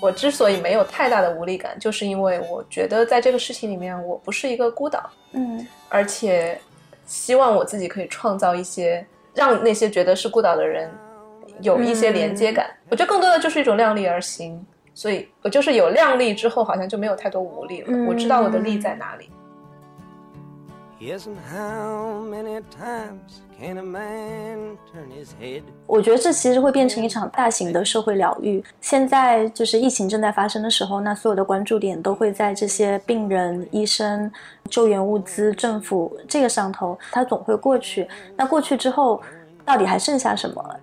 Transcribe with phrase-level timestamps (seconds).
[0.00, 5.66] 我之所以没有太大的无力感，就是因为我觉得在这个事情里面，我不是一个孤岛，嗯。
[5.88, 6.60] 而且
[7.08, 9.04] 希望我自己可以创造一些
[9.34, 10.90] 让那些觉得是孤岛的人
[11.62, 12.68] 有一些连接感。
[12.90, 17.86] 我觉得更多的就是一种量力而行，所以我就是有量力之后，好像就没有太多无力了。
[17.90, 19.30] 嗯我知道我的力在哪里。
[21.00, 25.62] Yes, and how many times in a man turn his head?
[25.86, 28.62] 我觉得这其实会变成一场大型的社会疗愈。
[28.80, 34.30] 现在就是疫情正在发生的时候，那所有的关注点都会在这些病人、医生、
[34.68, 38.08] 救援物资、政府这个上头，它总会过去。
[38.36, 39.20] 那过去之后，
[39.64, 40.80] 到底还剩下什么？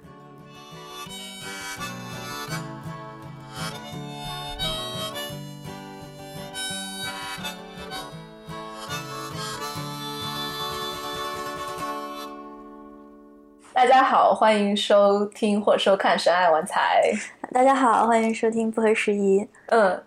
[13.76, 17.12] 大家好，欢迎收听或收看《神爱玩财》。
[17.54, 19.46] 大家好，欢迎收听不合时宜。
[19.66, 20.02] 嗯，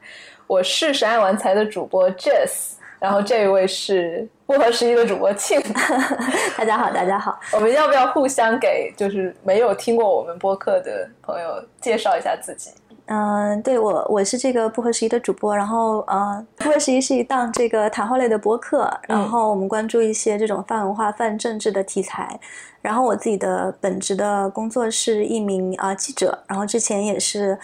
[0.47, 5.61] 我是神爱玩财的主播 Jess，然后这一位是不合时宜的主播庆。
[6.57, 7.39] 大家好，大家好。
[7.53, 12.71] 我们要不要互相给就是没有听过我们播客的朋友介绍一下自己？
[13.11, 22.39] 嗯、对我我是这个不合时宜的主播，然后呃，不合时宜是一档这个谈话类的播客，然后我们关注一些这种泛文化、泛政治的题材。
[22.81, 27.59] 然后我自己的本职的工作是一名啊、呃记者，然后之前也是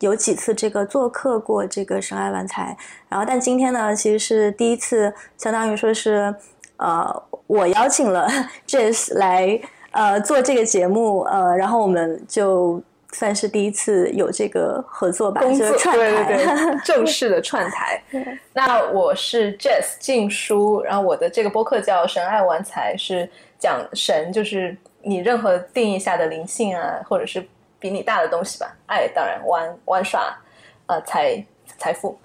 [0.00, 2.76] 有几次这个做客过这个深爱玩财，
[3.08, 6.34] 然后但今天呢，其实是第一次，相当于说是
[6.78, 8.28] 呃，我邀请了
[8.66, 9.60] Jess 来
[9.92, 12.82] 呃做这个节目，呃，然后我们就
[13.18, 16.36] 算是第一次有这个合作吧，工作就是串对台。
[16.36, 18.02] 对对， 正式的串台。
[18.52, 23.26] 那我是 Jess 静书，然后我的这个播客叫《神爱玩财》，是
[23.58, 27.42] 讲神就是你任何定义下的灵性啊，或者是
[27.78, 28.76] 比你大的东西吧。
[28.84, 30.36] 爱当然玩玩耍，
[30.84, 31.42] 呃，财
[31.78, 32.18] 财富。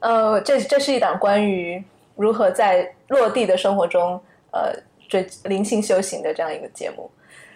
[0.00, 1.80] 呃，这这是一档关于
[2.16, 4.20] 如何在落地的生活中，
[4.50, 4.74] 呃，
[5.08, 7.08] 追灵性修行的这样一个节目。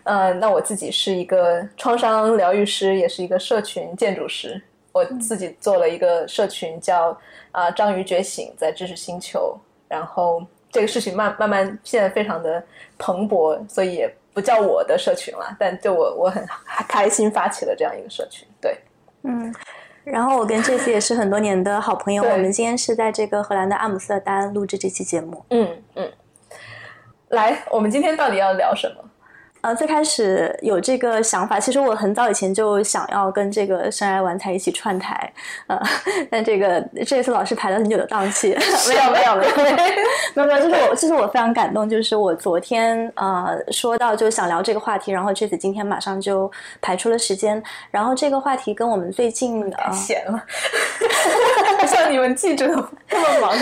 [0.06, 4.62] 呃，那我自己是一个创伤疗愈师，也是一个社群建筑师。
[4.92, 7.18] 我自己做了一个社群叫
[7.50, 9.58] 啊、章鱼觉醒，在知识星球。
[9.88, 12.62] 然后这个事情慢慢慢现在非常的
[12.96, 16.46] 蓬勃，所以也不叫我的社群了，但就我我很
[16.88, 18.46] 开心发起了这样一个社群。
[18.60, 18.78] 对，
[19.24, 19.52] 嗯，
[20.04, 25.44] 然后我跟 Jess 也是很多年的好朋友，我们今天是在这个荷兰的阿姆斯特丹录制这期节目。
[25.50, 26.12] 嗯嗯。
[27.30, 29.05] 来，我们今天到底要聊什么？
[29.66, 35.32] 呃，最开始有这个想法，其实我很早以前就想要跟这个深爱玩才一起串台，
[35.66, 35.76] 呃，
[36.30, 38.56] 但这个这次老师排了很久的档期，
[38.88, 46.48] 没有没有没有没有没有，就 是我就是我非常感动，就是我昨天呃说到就想聊这个话题，然后这次今天马上就
[46.80, 47.60] 排出了时间，
[47.90, 50.40] 然后这个话题跟我们最近太呃闲了，
[51.88, 52.68] 像你们记者
[53.08, 53.52] 这么忙。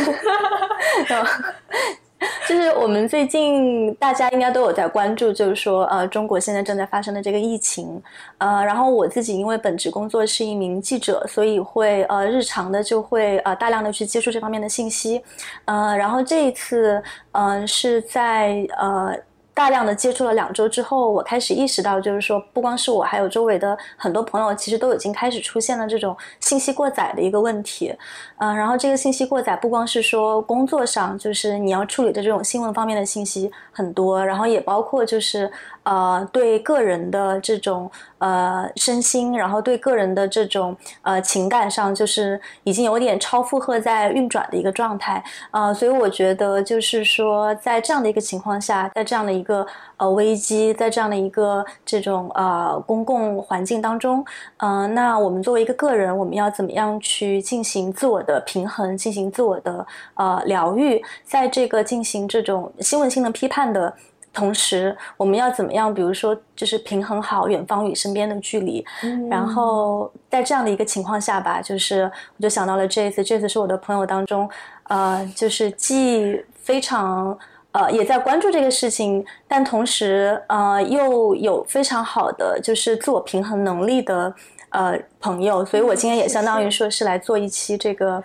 [2.49, 8.03] 就是我们最近大家应该都有在关注，就是说，呃，中国现在正在发生的这个疫情，
[8.39, 15.23] 呃，然后我自己因为本职工作是一名记者，所以会呃日常的就会呃大量的去接触这方面的信息，
[15.65, 17.03] 呃，然后这一次，
[17.33, 19.17] 嗯、是在呃。
[19.56, 27.94] 大量的接触了两周之后，我开始意识到，就是说，不光是我，还有周围的很多朋友，其实都已经开始出现了这种信息过载的一个问题。
[28.38, 35.50] 嗯、然后这个信息过载不光是说工作上，就是你要处理的这种新闻方面的信息很多，然后也包括就是
[35.84, 45.22] 呃对个人的这种呃身心，然后对个人的这种呃情感上，就是已经有点超负荷在运转的一个状态。
[45.50, 49.66] 呃，所以我觉得就是说，在这样的一个情况下，在这样的一个
[49.96, 54.25] 呃危机，在这样的一个这种呃公共环境当中，
[54.58, 63.93] 嗯、那我们作为一个个人，我们要怎么样去进行自我的平衡，进行自我的呃疗愈，在这个进行这种新闻性的批判的
[64.32, 65.94] 同时我们要怎么样？
[65.94, 68.85] 比如说，就是平衡好远方与身边的距离。
[69.31, 74.50] 然后在这样的一个情况下吧，就是我就想到了这次，这次是我的朋友当中，
[74.88, 77.38] 呃，就是既非常
[77.75, 84.32] 呃也在关注这个事情，但同时呃又有非常好的就是自我平衡能力的
[84.71, 88.23] 呃朋友，所以我今天也相当于说是来做一期这个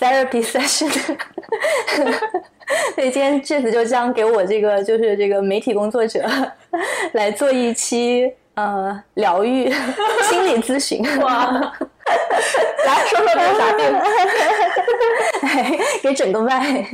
[0.00, 0.90] therapy session。
[2.94, 6.24] 所以今天这次就将给我这个就是这个媒体工作者
[7.12, 9.70] 来做一期呃疗愈
[10.30, 11.04] 心理咨询。
[11.20, 11.72] 哇，
[12.86, 13.80] 来说说这个啥病？
[16.02, 16.84] 给整个麦。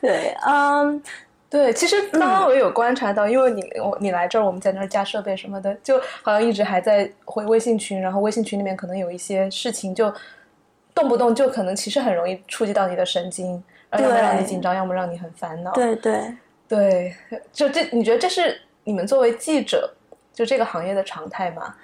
[0.00, 1.02] 对，嗯，
[1.48, 10.12] 对，其实刚刚我有观察到，因为你我你来这儿，我们在那儿加设备什么的，就好像一直还在回微信群，然后微信群里面可能有一些事情，就
[10.94, 13.62] 动不动就可能其实很容易触及到你的神经。
[13.92, 15.72] 要么让你紧张，要么让你很烦恼。
[15.72, 16.34] 对对
[16.68, 17.14] 对，
[17.50, 19.90] 就这，你觉得这是你们作为记者，
[20.34, 21.74] 就这个行业的常态吗？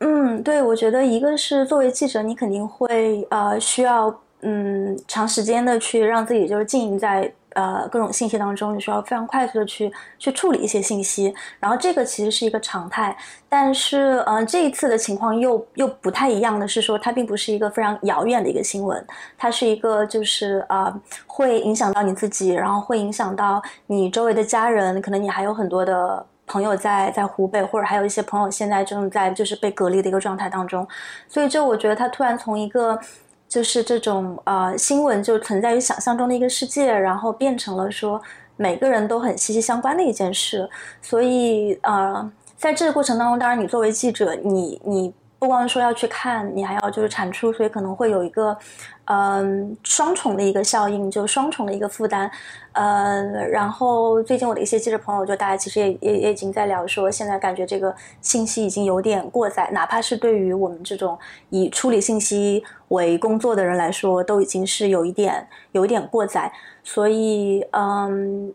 [0.00, 7.32] 嗯，对，我觉得一个是作为记者，你肯定会呃需要嗯长时间的去让自己就是经营在。
[7.54, 13.16] 呃，各种信息当中，你需要非常快速的去去处理一些信息，然后这个其实是一个常态。
[13.48, 19.04] 但是，嗯，这一次的情况又又不太一样的是说，它并不是一个非常遥远的一个新闻，
[19.36, 20.94] 它是一个就是呃，
[21.26, 30.84] 会影响到你自己，然后会影响到你周围的家人，可能你还有很多的朋友在在湖北，或者还有一些朋友现在正在就是被隔离的一个状态当中，
[31.28, 32.98] 所以就我觉得他突然从一个。
[33.48, 38.20] 就是这种呃新闻就存在于想象中的一个世界，然后变成了说
[38.56, 40.68] 每个人都很息息相关的一件事，
[41.00, 45.14] 所以呃在这个过程当中，当然你作为记者，你你。
[45.38, 48.58] 不光说要去看，你还要就是产出，所以可能会有一个，
[49.04, 52.28] 嗯，双重的一个效应，就双重的一个负担，
[52.72, 61.16] 呃，然后最近我的一些记者朋友，就大家其实也也也已经在聊说，现在感觉这个信息已经有点过载，哪怕是对于我们这种
[61.50, 66.52] 以处理信息为工作的人来说，都已经是有一点有一点过载，
[66.82, 68.52] 所以嗯。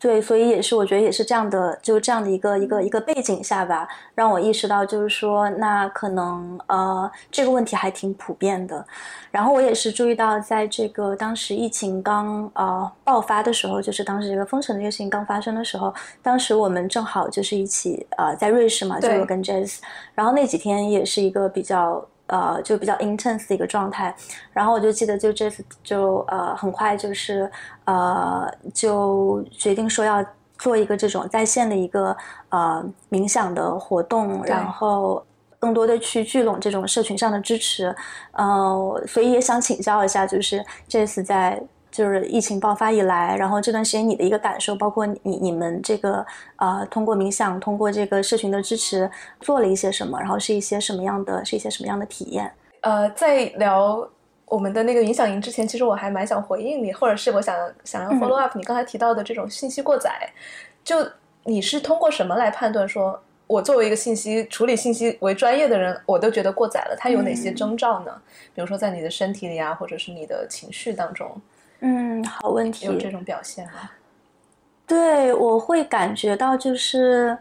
[0.00, 8.86] 对，所以也是，我觉得也是这样的，就这样的一个一个一个背景下吧，让我意识到，就是说，那可能呃，这个问题还挺普遍的。
[9.32, 15.92] 然后我也是注意到，在这个当时疫情刚呃爆发的时候，就是当时这个封城的这个事情刚发生的时候，
[16.22, 19.78] 当时我们正好就是一起呃在瑞士嘛，就有跟 Jazz，
[20.14, 22.06] 然后那几天也是一个比较。
[22.28, 24.14] 呃，就比较 intense 的一个状态，
[24.52, 27.50] 然后我就记得，就这次就呃，很快就是
[27.84, 30.24] 呃，就决定说要
[30.56, 32.16] 做一个这种在线的一个
[32.50, 35.24] 呃冥想的活动，然后
[35.58, 37.94] 更多的去聚拢这种社群上的支持，
[38.32, 41.62] 呃，所以也想请教一下，就是这次在。
[41.98, 46.24] 就是疫情爆发以来，然后这段时间你的一个感受，包括你你们这个
[46.54, 49.10] 呃，通过冥想，通过这个社群的支持，
[49.40, 52.48] 做了一些什么，然后是一些什么样的，是一些什么样的体验？
[52.82, 54.08] 呃，在聊
[54.44, 57.52] 我们的那个冥想营之前，其实我还蛮想回应你，或者是我想
[57.82, 60.30] 想要 follow up 你刚才提到的这种信息过载，
[60.84, 61.04] 就
[61.42, 68.12] 你是通过什么来判断说，我作为一个信息处理信息为专业的人，我都觉得过载了，它有哪些征兆呢？
[68.54, 71.28] 比如说在你的身体里啊，或者是你的情绪当中。
[71.80, 72.86] 嗯，好问题。
[72.86, 73.90] 有这种表现吗？
[74.86, 77.36] 对，我会感觉到，就是，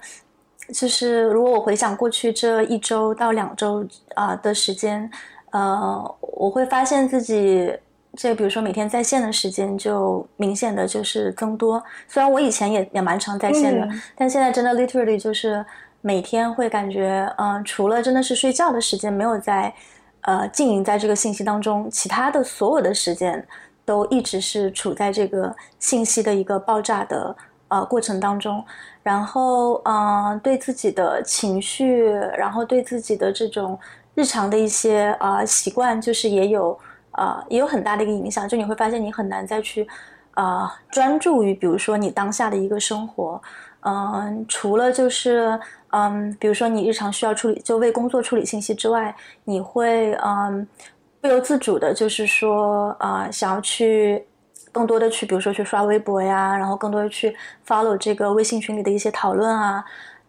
[0.73, 5.09] 就是如果我回想过去这一周到两周啊的时间，
[5.51, 7.73] 呃，我会发现自己，
[8.15, 11.81] 这比如说每天在线的时间就明显的就是增多。
[12.07, 15.65] 虽然我以前也也蛮常在线的，但现在真的 literally 就是
[16.01, 19.73] 每天会感觉，嗯，除了真的是睡觉的时间没有在，
[20.23, 23.47] 呃，经营在这个信息当中，其他的所有的时间。
[23.87, 27.33] 都一直是处在这个信息的一个爆炸的
[27.69, 28.61] 呃过程当中，
[29.01, 33.79] 然后嗯，对自己的情绪，然后对自己的这种
[34.13, 36.77] 日常的一些呃习惯，就是也有
[37.11, 38.45] 呃也有很大的一个影响。
[38.45, 39.87] 就你会发现，你很难再去
[40.35, 43.41] 呃专注于，比如说你当下的一个生活，
[43.85, 45.57] 嗯，除了就是
[45.91, 49.15] 嗯，比如说你日常需要处理，就为工作处理信息之外，
[49.45, 50.67] 你会嗯。
[51.19, 54.23] 不由自主的，就是说，啊，想要去
[54.71, 57.35] 更多的去，比如说去刷微博呀，然后更多的去
[57.67, 59.83] follow 这个微信群里的一些讨论啊，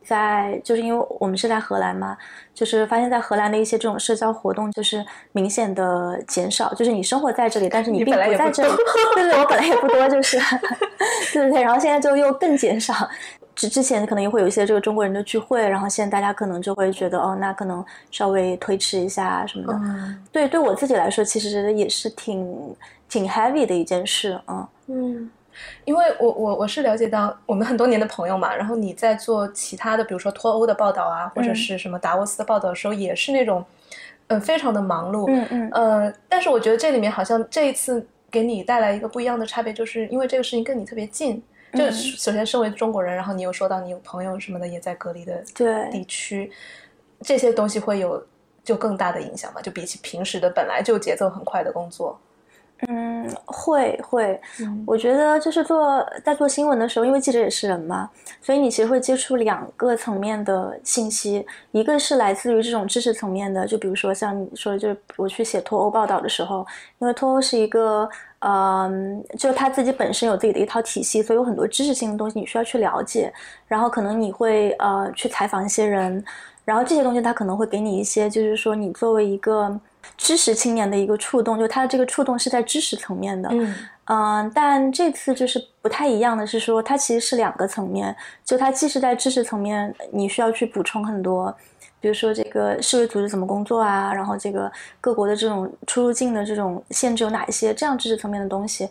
[0.05, 2.17] 在就是因为我们是在荷兰嘛，
[2.55, 8.71] 就是发现，在荷兰的一些这种社交活动就是明显的减少，就是你生活在这里，但是你并不在这里，
[9.15, 10.39] 对对，我本来也不多，就是
[11.33, 12.95] 对对对，然后现在就又更减少。
[13.59, 19.81] 之之前可能也会有一些这个中国人的聚会，然后现在大家可能就会觉得哦，那可能稍微推迟一下什么的。
[20.31, 22.77] 对，对我自己来说，其实也是挺
[23.09, 24.41] 挺 heavy 的一件事。
[24.47, 25.31] 嗯嗯，
[25.85, 33.65] 因为我我我是了解到我们很多年的朋友嘛，然后你在做其他的，比如说脱欧的报道啊，或者是什么达沃斯的报道的时候，也是那种，
[34.29, 41.43] 呃，非常的忙碌，嗯嗯呃，但是我觉得这里面好像这一次给你带来一个不一样的差别，就是因为这个事情跟你特别近。
[41.73, 41.93] 就嗯。
[41.93, 45.91] 首先身为中国人，然后你又说到你有朋友什么的也在隔离的对。
[45.91, 46.51] 地区，
[47.23, 48.25] 这些东西会有
[48.65, 49.61] 就更大的影响嘛？
[49.61, 52.19] 就比起平时的本来就节奏很快的工作，
[52.87, 54.85] 嗯，会会，嗯。
[54.87, 58.09] 我觉得就是做在做新闻的时候，因为记者也是人嘛，
[58.41, 66.65] 所以你其实会接触两个层面的信息，一个是来自于这种知识层面的，就比如说像你说的，就是我去写脱欧报道的时候，
[67.01, 68.09] 因为脱欧是一个，
[68.39, 73.33] 嗯，就他自己本身有自己的一套体系，所以有很多知识性的东西你需要去了解，
[73.67, 76.25] 然后可能你会呃去采访一些人，
[76.65, 79.77] 然后这些东西他可能会给你一些，就是说你作为一个
[80.17, 83.75] 知识青年的一个触动，就他的这个触动是在知识层面的，嗯。
[84.11, 91.55] 嗯，但这次就是不太一样的是说，它其实是两个层面，就它既是在知识层面，你需要去补充很多，
[92.01, 98.89] 比如说这个世卫组织怎么工作啊，然后这个各国的这种出入境的这种限制有哪一些，这样知识层面的东西，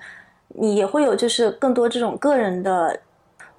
[0.50, 3.00] 你也会有就是更多这种个人的，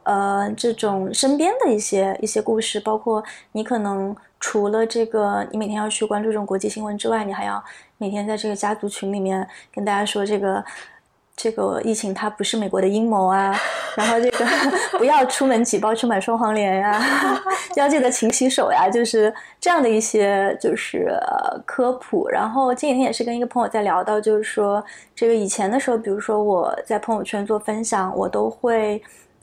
[0.05, 7.63] 呃，这种身边的一些一些故事，包括你可能除了这个，你每天要去关注这种国际新闻之外，你还要
[7.97, 10.65] 每天在这个家族群里面跟大家说这个。
[11.41, 13.57] 这个疫情它不是美国的阴谋啊，
[13.97, 14.45] 然后这个
[14.99, 17.01] 不要出门挤包去买双黄连呀、
[17.79, 22.29] 要记得勤洗手呀，就是这样的一些就是呃科普。
[22.29, 29.01] 然后这几天也是跟一个朋友在聊到，就是说这个以前的时候，比如说我在朋友圈做分享，我都会。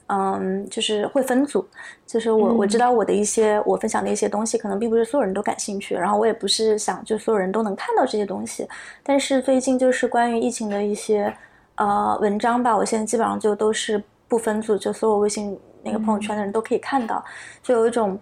[0.08, 1.66] 嗯，就是会分组，
[2.06, 8.68] 就是我我知道我的一些我分享的一些东西，可能并不是所有人都感兴趣，然后我也不是想就所有人都能看到这些东西。
[9.02, 11.36] 但是最近就是关于疫情的一些
[11.74, 17.24] 呃文章吧，我现在基本上就都是不分组，就所有微信那个朋友圈的人都可以看到，
[17.60, 18.16] 就有一种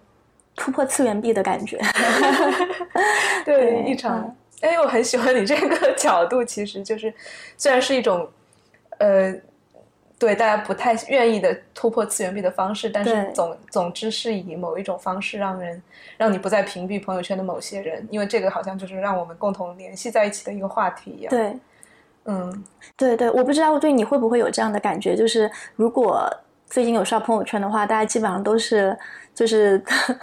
[0.55, 1.79] 突破次元壁的感觉。
[3.45, 4.35] 对对一场。
[4.61, 7.13] 哎，我很喜欢你这个角度，其实就是
[7.57, 8.27] 虽然是一种
[8.97, 9.35] 呃。
[10.17, 15.81] 对大家不太愿意的突破次元壁的方式，但是总总之是以某一种方式让人
[16.17, 21.53] 让你不再屏蔽朋友圈的某些人，因为这个好像就是让我们共同联系在一起的一个话题一样。，对。
[22.27, 22.63] 嗯，
[22.97, 26.27] 对对，我不知道对你会不会有这样的感觉，就是如果
[26.65, 28.97] 最近有刷朋友圈的话，大家基本上都是
[29.35, 29.79] 就是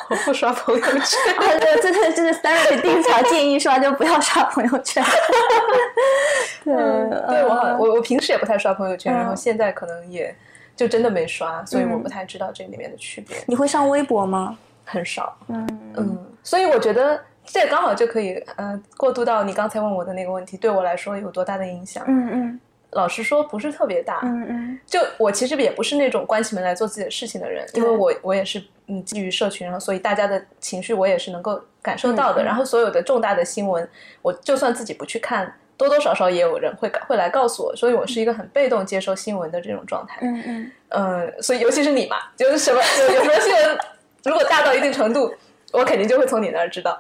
[0.09, 0.91] 我不刷朋友圈。
[1.37, 5.05] 啊，对，这这这是 Stanley 第一条建议刷就不要刷朋友圈。
[6.65, 10.35] 对，嗯，对我我我平时也不太刷朋友圈，嗯然后现在可能也
[10.75, 14.57] 就真的没刷，所以我嗯不太知道这里面的区别，你会上微博吗？
[14.85, 15.37] 很少。
[15.49, 22.03] 嗯嗯，所以我觉得这刚好就可以呃过渡到你刚才问我的那个问题，对我来说有多大的影响？
[22.09, 22.61] 嗯嗯
[22.93, 24.21] 老实说，不是特别大。
[24.23, 32.45] 嗯嗯就我其实也不是那种关起门来做自己的事情的人，因为我我也是嗯基于社群，然后所以大家的情绪我也是能够感受到的。
[32.45, 33.89] 然后所有的重大的新闻，
[34.21, 40.19] 我就算自己不去看，多多少少也有人会会来告诉我，所以我是一个很被动接收新闻的这种状态。
[40.23, 43.79] 嗯嗯，嗯，所以尤其是你嘛，就是什么有有什么新闻，
[44.25, 45.35] 如果大到一定程度，
[45.73, 46.99] 我肯定就会从你那儿知道。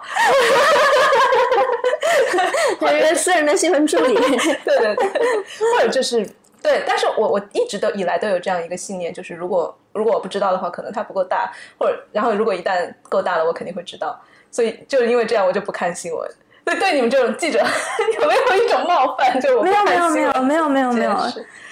[2.81, 4.15] 我一个私人的新闻助理。
[4.15, 5.07] 对对对，
[5.77, 6.27] 或者就是
[6.63, 14.19] 对，但是我我一直都以来都有这样一个信念，就是如果如果我不知道的话，可能它不够大，或者然后如果一旦够大了，我肯定会知道。
[14.51, 16.31] 所以就是因为这样，我就不看新闻。
[16.65, 17.59] 对，对你们这种记者
[18.21, 19.41] 有没有一种冒犯？
[19.41, 21.17] 就我没有没有没有没有没有没有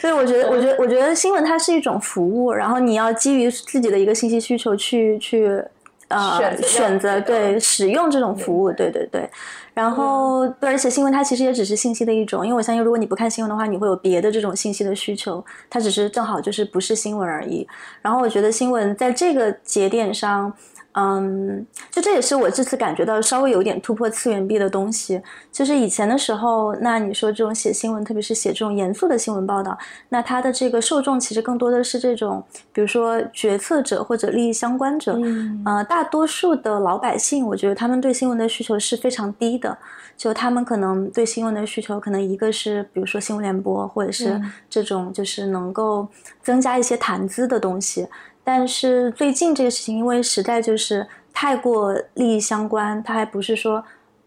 [0.00, 5.62] 所以我觉得我觉得我觉得新闻它是一种服务，然后你要基于自己的一个信息需求去去
[6.10, 9.28] 呃选择对使用这种服务，对对对。
[9.72, 17.66] 然后对，而且新闻它其实也只是信息的一种，因为我相信如果你不看新闻的话，你会有别的这种信息的需求，它只是正好就是不是新闻而已。
[18.02, 20.52] 然后我觉得新闻在这个节点上。
[20.92, 25.22] 嗯，就这也是我这次感觉到稍微有点突破次元壁的东西。
[25.52, 29.78] 就是以前的时候，那你说这种写新闻，特别是写这种严肃的新闻报道，
[30.08, 32.42] 那它的这个受众其实更多的是这种，
[32.72, 35.16] 比如说决策者或者利益相关者。
[35.22, 39.76] 嗯呃，大多数的老百姓，我觉得他们对新闻的需求是非常低的。
[40.16, 46.06] 就他们可能对新闻的需求，可能一个是比如说新闻联播，或者是嗯这种就是能够
[46.42, 48.06] 增加一些谈资的东西。
[48.52, 53.80] 但是最近这个事情，因为实在就是太过利益相关，它还不是说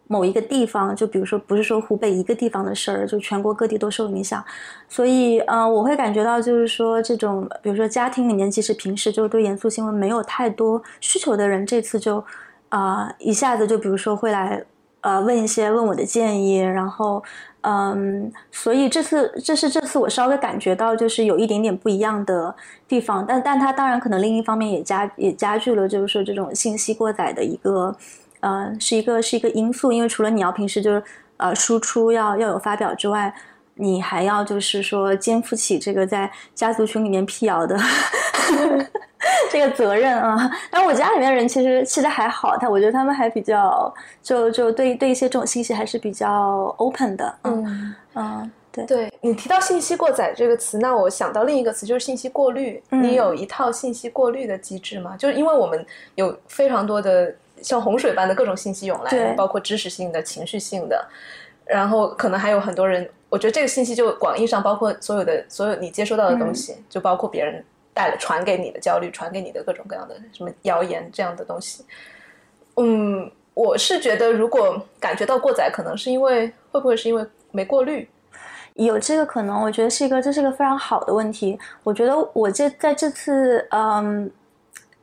[0.08, 4.42] 某一个地方，就比如说不是说湖北一个地方的事儿，就全国各地都受影响。
[4.88, 12.24] 所以，呃，我会感觉到就是说，这种比如说家庭里面，即使平时就对严肃新闻没有太多需求的人，这次就
[12.70, 14.63] 啊、一下子就比如说会来
[15.03, 17.24] 呃问一些问我的建议，然后
[17.62, 22.53] 嗯，所以这次这是这次我稍微感觉到就是有一点点不一样的
[22.88, 27.95] 地方，但但它当然可能另一方面也加也加剧了就是说这种信息过载的一个
[28.39, 31.03] 呃是一个是一个因素，因为除了你要平时就是
[31.38, 33.33] 呃输出要要有发表之外。
[33.75, 37.75] 你还要就是说肩负起这个在家族群里面辟谣的
[39.50, 40.51] 这个责任啊。
[40.70, 47.36] 但是我家里面人其实其实还好，他我觉得他们还比较就就对对一些这种信息还是比较 open 的。
[47.44, 49.13] 嗯嗯，对对。
[49.22, 52.82] 你提到信息过载这个词，那我想到另一个词就是信息过滤。
[52.89, 55.15] 你有一套信息过滤的机制吗？
[55.18, 61.03] 就是因为我们有非常多的像洪水般的各种信息涌来，包括知识性的、情绪性的，
[61.65, 63.10] 然后可能还有很多人。
[63.33, 71.83] 我觉得这个信息就广义上包括所有的所有你接收到的东西，就包括别人带了传给你的焦虑，传给你的各种各样的什么谣言这样的东西。
[72.75, 78.07] 嗯，我是觉得如果感觉到过载，可能是因为会不会是因为没过滤？
[78.75, 81.57] 有这个可能，我觉得是一个这是一个非常好的问题。
[81.83, 84.29] 我觉得我这在这次嗯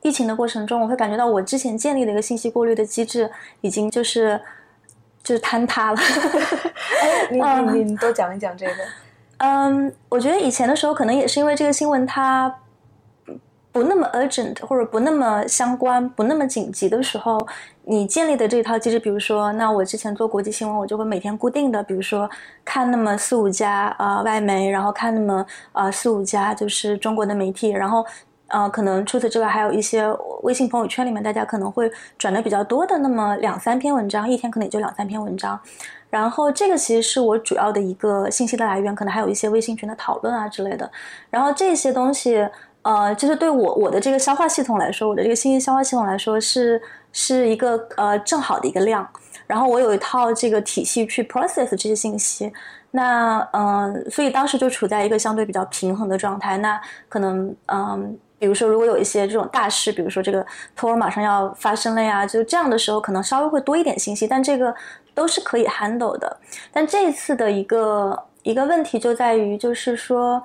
[0.02, 3.28] 疫情的过程中，我会感觉到我之前建立的一个信息过滤的机制
[3.60, 4.40] 已经就是。
[5.22, 5.98] 就是坍塌了。
[7.30, 7.40] 你
[7.72, 8.72] 你你多讲一讲这个。
[9.38, 12.54] 嗯，我觉得以前的时候，可能也是因为这个新闻它
[13.72, 17.46] 不那么 urgent，或者不那么相关、不那么紧急的时候，
[17.84, 22.28] 你建立的这套机制，比如说，那我之前做国际新闻，我就会每天固定的，比如说
[22.64, 28.04] 看那么四五家啊外媒，然后看那么啊四五家就是中国的媒体，然后。
[28.50, 30.04] 呃，可能除此之外，还有一些
[30.42, 35.58] 微信朋友圈里面，大家可能会转的比较多的那么两三篇文章，一天可能也就两三篇文章。
[36.10, 40.90] 然后这个其实是我主要的一个信息的来源，可能还有一些微信群的讨论啊之类的。
[41.30, 42.44] 然后这些东西，
[42.82, 49.08] 呃，就是对我我的这个消化系统来说，我的这个信息消化系统来说是是一个呃正好的一个量。
[49.46, 52.52] 然后我有一套这个体系去 process 这些信息。
[52.90, 56.58] 那嗯，所以当时就处在一个相对比较平衡的状态。
[56.58, 58.18] 那可能嗯。
[58.40, 60.44] 比如说，如果有一些这种大事，比如说这个
[60.74, 64.74] 托儿马上要发生了呀，就这样的时候，可能稍微会多一点信息，但这个
[65.14, 66.38] 都是可以 handle 的。
[66.72, 70.42] 但这一次的一个一个问题就在于，就是说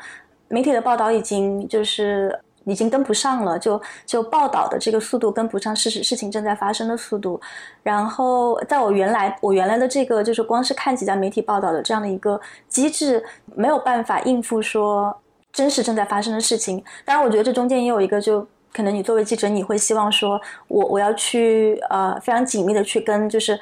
[0.50, 7.40] 媒体的报道已经就是已经跟不上了，就就报道的这个速度跟不上事实事情正在发生的速度。
[7.82, 13.24] 然后在我原来我原来的这个就是光是看几家媒体报道的这样的一个机制，
[13.56, 15.18] 没有办法应付说。
[15.56, 23.58] 真实正在发生的事情，当然，我觉得这中间也有一个，就可能你作为记者，你会希望说，我我要去呃非常紧密的去跟，就是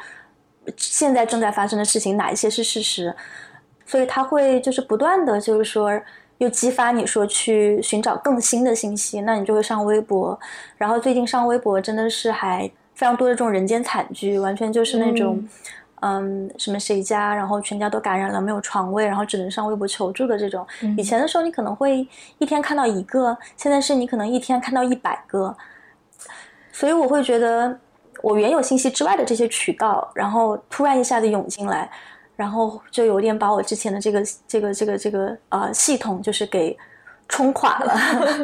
[0.75, 3.15] 现在正在发生的事情哪一些是事实，
[3.85, 5.91] 所以他会就是不断的就是说
[6.39, 10.39] 又激发你说去寻找更新的信息，那你就会上微博，
[10.77, 15.47] 然后最近上微博真的是还非常多的这种人间惨剧，完全就是那种。
[16.57, 20.65] 什么谁家，然后全家都感染了，没有床位，然后只能上微博求助的这种。
[20.97, 22.05] 以前的时候，你可能会
[22.39, 25.55] 一天看到一个，现在是你可能一天看到一百个。
[26.71, 27.79] 所以我会觉得，
[28.21, 31.89] 我原有信息之外的这些渠道，然后突然一下子涌进来，
[32.35, 36.77] 然后就有点把我之前的这个这个这个这个呃系统就是给
[37.29, 37.95] 冲垮了。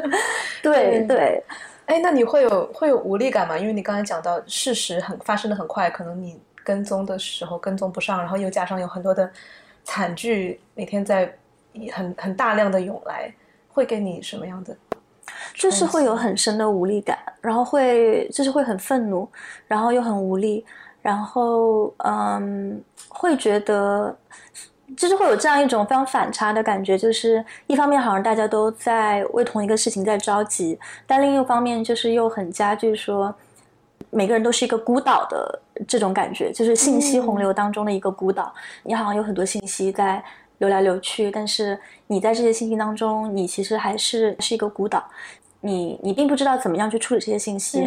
[0.63, 1.43] 对对，
[1.87, 3.57] 哎，那你会有会有无力感吗？
[3.57, 6.39] 因为你刚才讲到事实很发生的很快，可能你。
[6.63, 9.29] 跟踪的时候跟踪不上，然后又加上有很多的
[9.83, 11.33] 惨剧，每天在
[11.91, 13.33] 很很大量的涌来，
[13.69, 14.75] 会给你什么样的？
[15.53, 19.27] 就是会有很深的无力感，然后会就是会很愤怒，
[19.67, 20.65] 然后又很无力，
[21.01, 24.15] 然后嗯，会觉得
[24.97, 33.33] 就是会有这样一种非常反差的感觉，就是一方面好像大家都在为同一个事情在着急，但另一方面就是又很加剧说。
[34.11, 38.53] 每个人都是一个孤岛的这种感觉，就是信息洪流当中的一个孤岛。
[38.83, 40.23] 你好像有很多信息在
[40.57, 45.03] 流来流去，但是你在这些信息当中，你其实还是是一个孤岛。
[45.61, 47.81] 你你并不知道怎么样去处理这些信息，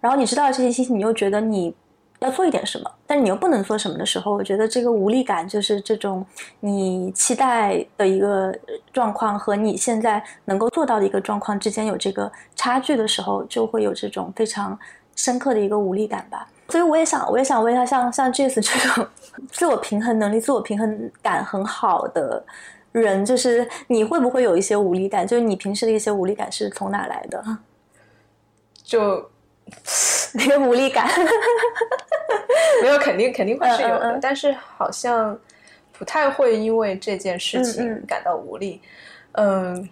[0.00, 1.74] 然后你知道了这些信息，你又觉得你
[2.20, 6.24] 要做一点什么，但是你又不能做什么的时候，我觉得这个无力感就是这种
[6.60, 8.54] 你期待的一个
[8.92, 14.78] 状况和你现在能够做到的一个状况之间有这个差距的时候，就会有这种非常。
[15.18, 19.04] 深刻的一个无力感吧，所以我也想，我也想问一下，像像 Jess 这种
[19.50, 22.40] 自我平衡能力、自我平衡感很好的
[22.92, 25.26] 人，就是你会不会有一些无力感？
[25.26, 27.44] 就是你平时的一些无力感是从哪来的？
[28.84, 29.28] 就
[30.34, 31.10] 那个无力感，
[32.80, 35.36] 没有，肯定肯定会是有的，但是好像
[35.98, 38.80] 不太会因为这件事情感到无力。
[39.32, 39.88] 嗯，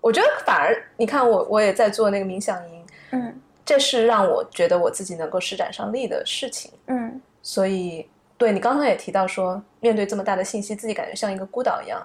[0.00, 3.40] 我觉得反而你看，我我也在做那个冥想营，嗯。
[3.68, 12.02] 这是让我觉得我自己能够施展上力的事情，嗯，所以对你刚刚也提到说，面对这么大的信息，自己感觉像一个孤岛一样。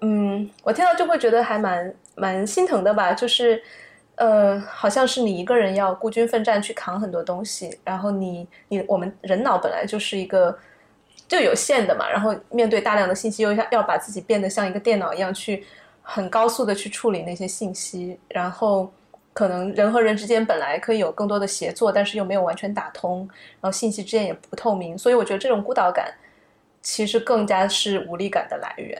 [0.00, 3.60] 嗯，我听到就会觉得还蛮蛮心疼的吧，就是，
[4.14, 10.56] 呃，好像是你一个人要孤军奋战去扛很多东西，然后你你我们人脑本来就是一个
[11.26, 15.66] 就有限的嘛，然后面对大量的信息，又要要把自己变得像一个电脑一样去
[16.00, 18.88] 很高速的去处理那些信息，然后
[19.32, 23.28] 可能人和人之间本来可以有更多的协作，但是又没有完全打通，
[23.60, 26.12] 然后信息之间也不透明，所以我觉得这种孤岛感
[26.82, 28.98] 其实更加是无力感的来源。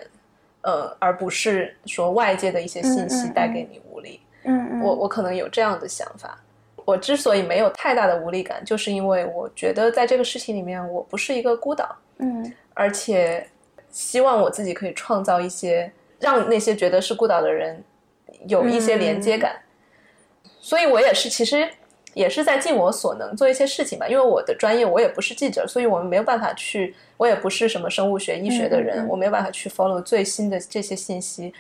[0.63, 4.21] 呃，而不是说外界的一些信息带给你无力。
[4.45, 6.39] 嗯嗯，我我可能有这样的想法。
[6.85, 13.47] 我之所以没有太大的无力感，就是因为我觉得在这个事情里面，我不是一个孤岛，嗯而且
[13.91, 17.83] 希望我自己可以创造一些让那些觉得是孤岛的人
[18.47, 19.62] 有一些连接感。
[20.63, 21.69] 所以我也是，其实
[22.15, 24.07] 也是在尽我所能做一些事情吧。
[24.07, 31.53] 因为我的专业我也不是记者，所以我们没有办法去，我也不是什么生物学、医学的人，嗯嗯嗯我没有办法去 follow 最新的这些信息。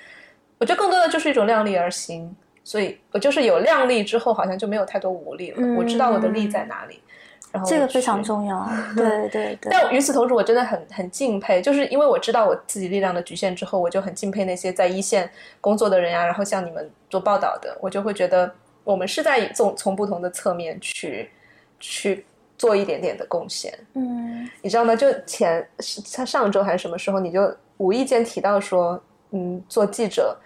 [0.59, 2.35] 我觉得更多的就是一种量力而行。
[2.65, 5.57] 所以我就是有量力之后，好像就没有太多无力了。
[5.59, 7.03] 嗯我知道我的力在哪里，
[7.51, 8.71] 然后这个非常重要。
[8.97, 15.29] 对对对，但与此同时，我真的很很敬佩，就是因为我知道我自己力量的局限之后，我就很敬佩那些在一线
[15.61, 21.31] 工作的人呀、然后像你们做报道的，我就会觉得我们是在从从不同的侧面去
[21.81, 22.25] 去
[22.59, 23.73] 做一点点的贡献。
[23.95, 24.95] 嗯你知道吗？
[24.95, 30.37] 就前是他上周还是什么时候，你就无意间提到说，嗯，做记者，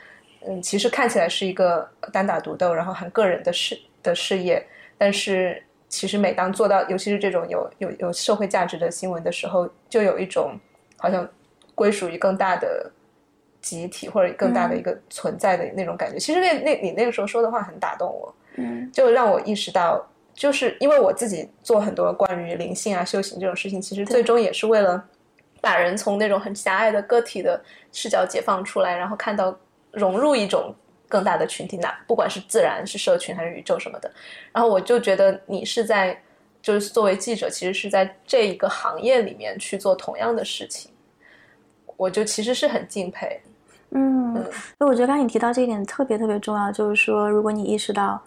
[0.47, 4.65] 嗯，其实看起来是一个单打独斗，然后很个人的事的事业，
[4.97, 10.59] 但是其实每当做到，尤其是这种有有有社会价值的新闻的时候，就有一种
[10.99, 11.29] 好像
[11.75, 12.91] 归属于更大的
[13.61, 16.19] 集体或者更大的一个存在的那种感觉。
[16.19, 25.03] 其实那那你那个时候说的话很打动我，嗯就让我意识到，就是因为我自己做很多关于灵性啊、修行这种事情，其实最终也是为了
[25.61, 27.61] 把人从那种很狭隘的个体的
[27.93, 29.57] 视角解放出来，然后看到
[29.91, 30.75] 融入一种
[31.09, 34.11] 更大的群体，那不管是自然、是社群还是宇宙什么的。
[34.53, 36.21] 然后我就觉得你是在，
[36.61, 40.91] 就是作为记者，其实是在这一个行业里面去做同样的事情，
[41.97, 43.41] 我就其实是很敬佩。
[43.91, 44.35] 嗯，
[44.79, 48.21] 所以我觉得刚才你提到这一点特别特别重要，就是说，如果你意识到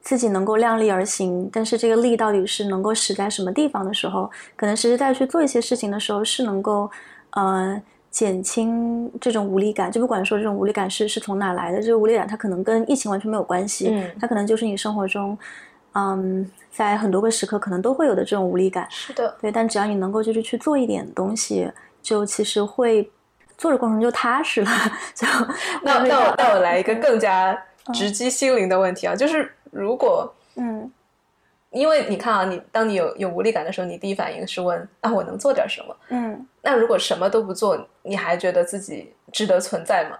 [0.00, 6.90] 自己能够量力而行，但是这个力到底是能够使在什么地方的时候，可能实实在在去做一些事情的时候，是能够
[7.32, 9.92] 呃减轻这种无力感。
[9.92, 15.36] 就不管说这种无力感是是从哪来的，这个无力感它可能跟疫情完全没有关系，嗯它可能就是你生活中，
[15.92, 18.86] 嗯，在很多个时刻可能都会有的这种无力感。
[18.88, 21.70] 是的，对，但只要你能够就是去做一点东西，
[22.02, 23.10] 就其实会
[23.56, 24.70] 做着过程就踏实了。
[25.14, 25.26] 就
[25.82, 27.56] 那那我那我来一个更加
[27.94, 30.90] 直击心灵的问题啊，就是如果嗯
[31.70, 35.96] 因为你看啊，你当你有有无力感的时候，你第一反应是问啊，我能做点什么？
[36.08, 40.18] 嗯那如果什么都不做，你还觉得自己值得存在吗？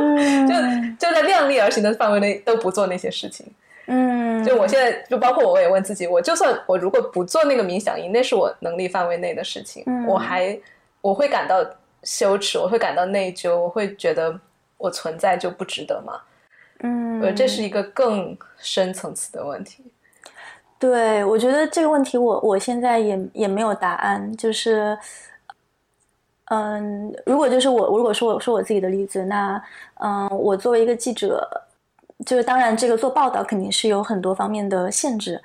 [0.00, 0.54] 嗯， 就
[1.08, 3.46] 就在量力而行的范围内都不做那些事情。
[3.86, 10.58] 嗯，就我现在，就包括我也问自己，我就算我如果不做那个冥想营，那是我能力范围内的事情，嗯我还
[11.00, 11.64] 我会感到
[12.02, 14.38] 羞耻，我会感到内疚，我会觉得
[14.76, 16.20] 我存在就不值得吗？
[16.84, 19.84] 嗯，呃，这是一个更深层次的问题。
[20.78, 24.98] 对，我觉得这个问题我我现在也也没有答案，就是，
[26.46, 29.62] 嗯，如果就是我如果说我说我自己的例子，那
[30.00, 31.48] 嗯，我作为一个记者，
[32.24, 35.40] 就是当然这个做报道肯定是有很多方面的限制，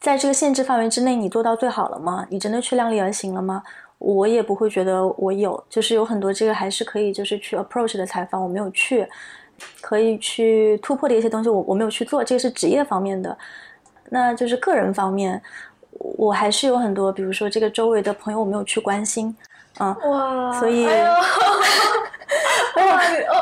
[0.00, 2.26] 在这个限制范围之内，你做到最好了吗？
[2.30, 3.62] 你真的去量力而行了吗？
[3.98, 9.06] 我也不会觉得我有，就是有很多这个还是可以就是去 approach 的采访，我没有去，
[9.82, 13.36] 可以去突破的一些东西我我没有去做，这个是职业方面的。
[14.08, 15.40] 那就是个人方面，
[15.92, 19.36] 我还是有很多，比如说这个周围的朋友我没有去关心，
[19.78, 20.86] 嗯，哇所以
[22.76, 23.00] 哇，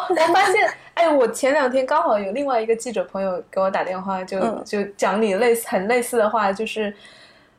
[0.09, 0.73] 我发现，哎，
[1.19, 4.63] 我前两天刚好有另外一个记者朋友给我打电话，就、嗯。
[4.65, 6.95] 就讲你类似很类似的话，就是，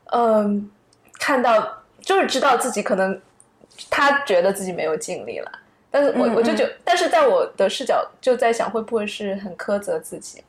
[0.06, 0.70] 嗯，
[1.20, 3.20] 看到就是知道自己可能
[3.90, 5.52] 他觉得自己没有尽力了，
[5.92, 10.44] 但是我嗯我就觉，但是在我的视角就在想，会不会是很苛责自己？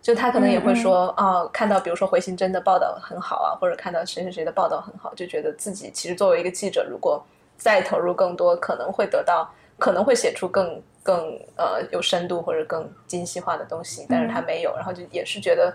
[0.00, 7.20] 就他可能也会说啊、看到比如说回形针的报道很好啊，或者看到谁谁谁的报道很好，就觉得自己其实作为一个记者，如果
[7.56, 11.16] 再投入更多，可能会得到，可能会写出更更
[11.56, 15.72] 呃有深度或者更精细化的东西，但是他没有，然后就也是觉得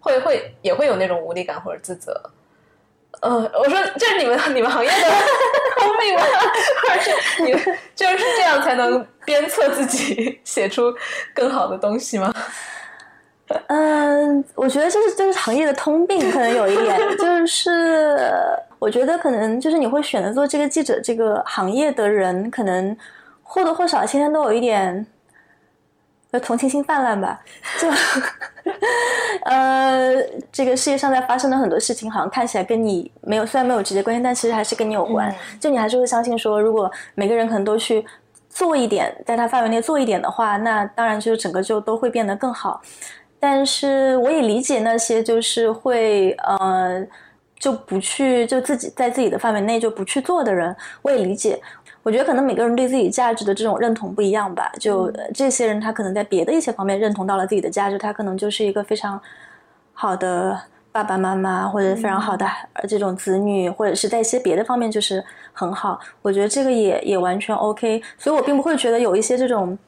[0.00, 2.20] 会会也会有那种无力感或者自责。
[3.20, 4.96] 呃，我说这是你们你们行业的
[5.78, 6.22] 通病吗？
[6.82, 10.92] 或者是你们就是这样才能鞭策自己写出
[11.32, 12.34] 更好的东西吗？
[13.68, 18.26] 嗯，我觉得这是这是行业的通病，可能有一点就 是，
[18.78, 22.96] 我觉得可能就是你会选择做这个记者这个行业的人，可能
[23.52, 25.06] 或多或少天天都有一点。
[26.32, 27.38] 就同情心泛滥吧，
[27.78, 27.86] 就，
[29.44, 30.14] 呃，
[30.50, 35.30] 这个世界上在发生的很多事情，好像看起来跟你没有，虽然没有直接关系，但其实还是跟你有关。
[35.60, 38.02] 就你还是会相信说，如果每个人可能都去
[38.48, 42.80] 做一点，在他范围内做一点的话，那当然就是整个就都会变得更好。
[43.38, 47.06] 但是我也理解那些就是会呃
[47.58, 51.60] 就不去就自己在自己的范围内就不去做的人，我也理解。
[52.02, 54.72] 我觉得可能每个人对自己价值的这种认同不一样吧。
[54.80, 59.20] 就这些人，他可能在别的一些方面认同到了自己的价值，他可能就是一个非常
[59.92, 60.60] 好的
[60.90, 62.44] 爸爸妈妈，或者非常好的
[62.88, 66.00] 这种子女，或者是在一些别的方面就是很好。
[66.22, 68.02] 我觉得这个也也完全 OK。
[68.18, 69.78] 所以我并不会觉得有一些这种，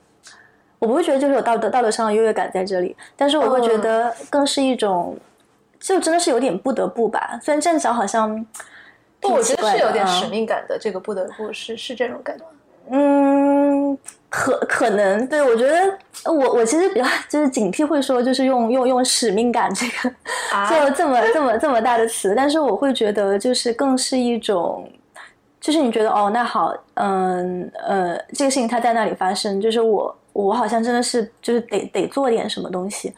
[0.79, 5.19] 我不会觉得就是有道德道德上的优越感在这里，但是我会觉得更是一种，
[5.81, 7.41] 就真的是有点不得不吧。
[7.43, 8.47] 虽然站脚好像。
[9.31, 12.45] 我觉得是有点使命感的，这个不得不是是这种感觉。
[12.91, 13.97] 嗯，
[14.29, 20.11] 可可能对我觉得我我其实比较就是警惕，会说就是用用用使命感这个
[20.69, 24.87] 就这么这么这么大的词，但是我会觉得就是更是一种，
[25.59, 33.15] 就是你觉得哦那好，嗯呃这个事情它在那里发生，就是我我好像真的是就是得得做点什么东西，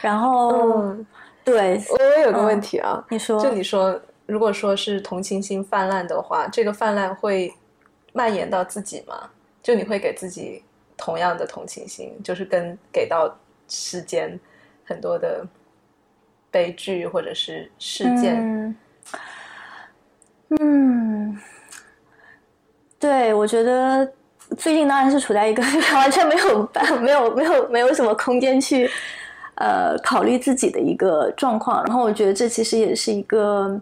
[0.00, 0.94] 然后
[1.42, 4.00] 对我有个问题啊，你说就你说。
[4.28, 7.50] 如果说是同情心泛滥的话，这个泛滥会
[8.12, 9.30] 蔓延到自己吗？
[9.62, 10.62] 就你会给自己
[10.98, 13.34] 同样的同情心，就是跟给到
[13.68, 14.38] 世间
[14.84, 15.42] 很多的
[16.50, 18.76] 悲剧或者是事件。
[20.60, 21.38] 嗯，
[22.98, 24.12] 对，我觉得
[24.58, 25.62] 最近当然是处在一个
[25.94, 28.90] 完全没有办、没有、没有、没有什么空间去
[29.54, 31.82] 呃考虑自己的一个状况。
[31.84, 33.80] 然后我觉得这其实也是一个。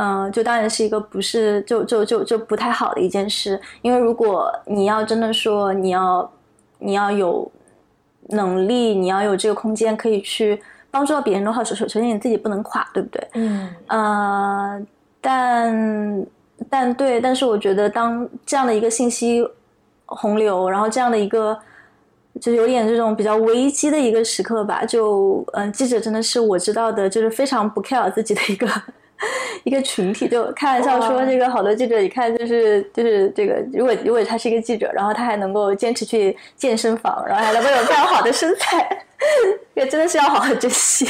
[0.00, 6.30] 嗯，就当然是一个不是就就就就不太好的一件事，因为如果你要真的说你要
[6.78, 7.50] 你要有
[8.28, 13.28] 能力，你要有这个空间可以去帮助到别人的话，首首首先你自己不能垮，对不对？
[13.34, 14.86] 嗯，呃，
[15.20, 16.26] 但
[16.70, 19.44] 但对，但是我觉得当这样的一个信息
[20.06, 21.58] 洪流，然后这样的一个
[22.40, 28.68] 就有点这种比较危机的一个时刻吧，就嗯，记者真的是我知道的，就是非常不 care 自己的一个。
[29.64, 39.04] 一个群体就开玩笑说，这个好多记者，一看就是就是这个，如果如果他是一个记者，然后他还能够坚持去健身房，然后还能够有非常好的身材，
[39.74, 41.08] 也 真的是要好好珍惜。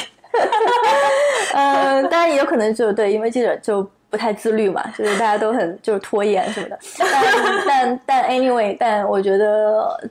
[1.55, 6.79] 嗯，当然也有可能就对，因为记者就不太自律嘛，就是大家都很就是拖延什么的。
[6.99, 10.11] 但但但 anyway，但我觉得，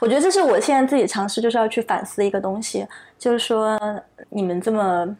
[0.00, 2.86] 我觉得这是我现在自己尝试就是要去反思一个东西，
[3.18, 3.78] 就是说
[4.30, 5.16] 你们这么。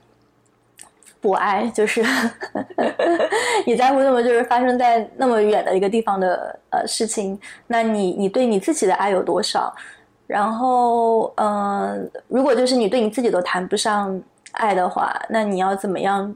[1.22, 2.04] 博爱就是
[3.64, 9.72] 你在乎那么就是发生在那么远的一个地方的呃事情，那你你对你自己的爱有多少？
[10.26, 14.20] 然后嗯，如果就是你对你自己都谈不上
[14.52, 16.34] 爱的话，那你要怎么样？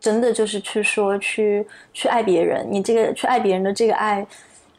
[0.00, 2.66] 真的就是去说去去爱别人？
[2.68, 4.26] 你这个去爱别人的这个爱，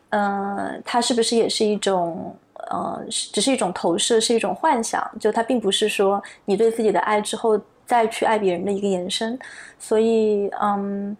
[0.09, 2.35] 嗯，它是不是也是一种
[2.71, 5.07] 呃，只是一种投射，是一种幻想？
[5.19, 7.61] 就它并不是说你对自己的爱之后。
[7.85, 9.37] 再去爱别人的一个延伸，
[9.77, 11.15] 所以嗯，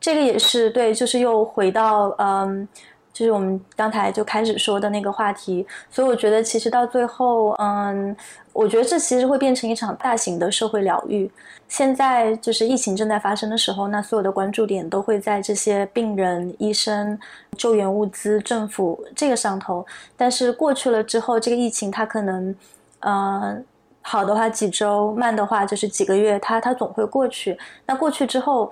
[0.00, 2.68] 这个也是对，就是又回到嗯，
[3.12, 5.64] 就是我们刚才就开始说的那个话题。
[5.88, 8.14] 所以我觉得其实到最后，嗯，
[8.52, 11.30] 我觉得这其实会变成一场大型的社会疗愈。
[11.68, 17.16] 现在就是疫情正在发生的时候，那所有的关注点都会在这些病人、医生、
[17.56, 19.86] 救援物资、政府这个上头。
[20.16, 22.54] 但是过去了之后，这个疫情它可能，
[23.00, 23.64] 嗯。
[24.02, 27.58] 好的话几周，慢的话就是几个月，它它总会过去。
[27.86, 28.70] 那过去之后，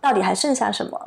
[0.00, 0.98] 到底还剩下什么？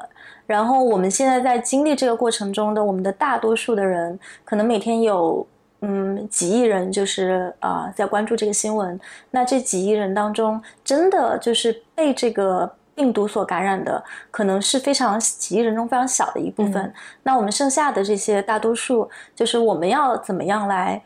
[0.45, 5.45] 然后我们现在在经历这个过程中的我们的大多数的人，可能每天有
[5.81, 8.99] 嗯几亿人就是啊在关注这个新闻。
[9.31, 16.93] 那这几亿人当中，真的就是被这个病毒所感染的，可能是非常几亿人中非常小的一部分。
[17.23, 21.01] 那我们剩下的这些大多数，就是我们要怎么样来？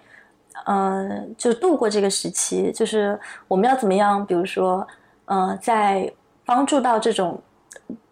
[0.70, 4.26] 嗯，就度过这个时期，就是我们要怎么样？
[4.26, 4.86] 比如说，
[5.28, 6.12] 嗯，在
[6.46, 7.42] 帮助到这种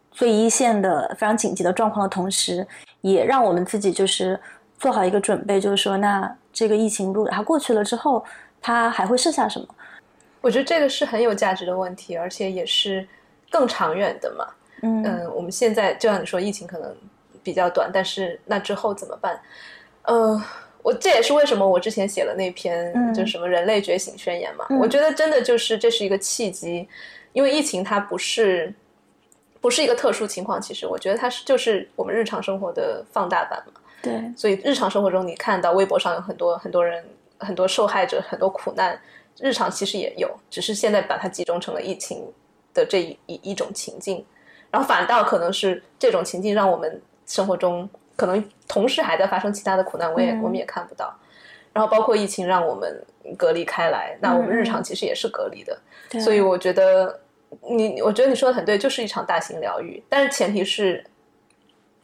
[0.10, 2.66] 最一线的非常紧急的状况的同时，
[3.02, 4.40] 也让我们自己就是
[4.80, 8.24] 做好一个准备，就是说，那这个疫情如果它过去了之后，
[8.62, 9.68] 它还会剩下什么？
[10.40, 13.06] 我觉得这个是很有价值的问题，而且也是
[13.52, 14.48] 更长远的嘛。
[14.82, 16.96] 嗯，我们现在就像你说，疫情可能
[17.44, 19.38] 比较短，但是那之后怎么办？
[20.04, 20.42] 嗯。
[20.86, 24.68] 我这也是为什么我之前写了那篇，就是什么人类觉醒宣言嘛。
[24.80, 26.88] 我觉得真的就是这是一个契机，
[27.34, 28.72] 因为疫情它不是
[29.60, 30.62] 不是一个特殊情况。
[30.62, 33.82] 其实我觉得它是就是我们日常生活的放大版嘛。
[34.04, 37.04] 对，所以日常生活中你看到微博上有很多很多人、
[37.40, 38.96] 很多受害者、很多苦难，
[39.40, 42.24] 日常其实也有，只是现在把它集中成了疫情
[42.76, 44.24] 的这一一一种情境，
[44.70, 50.42] 然后反倒可能是这种情境让我们生活中可能同时还在发生其他的苦难，我也、嗯。
[50.42, 51.14] 我们也看不到。
[51.74, 53.06] 然后包括疫情让我们
[53.38, 55.78] 隔离开来，那我们日常其实也是隔离的。
[56.10, 56.22] 对。
[56.22, 57.20] 所以我觉得
[57.70, 61.06] 你，我觉得你说的很对，就是一场大型疗愈，但是前提是，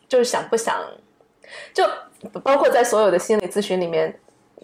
[0.10, 0.84] 就是想不想，
[1.74, 1.86] 就
[2.44, 4.14] 包括在所有的心理咨询里面，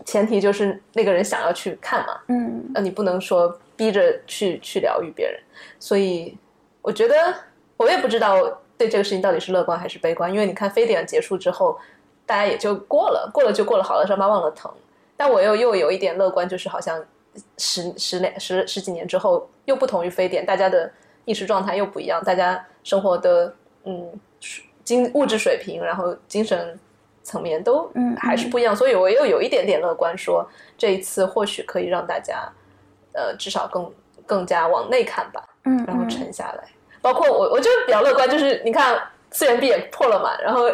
[0.05, 2.69] 前提就是那个人想要去看嘛，嗯。
[2.73, 5.39] 那，你不能说逼着去去疗愈别人，
[5.79, 6.37] 所以
[6.81, 7.15] 我觉得
[7.77, 11.77] 我也不知道对这个事情到底是乐观还是悲观，因为你看非典结束之后，
[12.25, 14.71] 大家也就过了，过了就过了，好了，伤疤忘了疼。
[15.15, 17.03] 但我又又有一点乐观，就是好像
[17.57, 20.91] 十十年十十几年之后，又不同于非典，大家的
[21.25, 23.51] 意识状态又不一样，大家生活的
[23.85, 24.07] 嗯
[24.83, 26.79] 精物质水平，然后精神
[27.23, 32.47] 层面都嗯还是不一样，所以我又有一点点乐观，说这一次或许可以让大家
[33.13, 33.91] 呃至少更
[34.25, 36.63] 更加往内看吧，嗯，然后嗯沉下来。
[37.07, 40.69] 包括我，我就比较乐观，就是你看次元壁也破了嘛，然后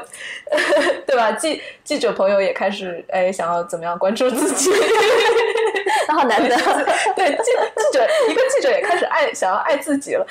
[1.06, 1.32] 对吧？
[1.34, 4.72] 记记者朋友也开始哎想要怎么样关注自己，
[6.08, 6.56] 那好难得，
[7.16, 10.26] 对记记者一个记者也开始爱想要爱自己了。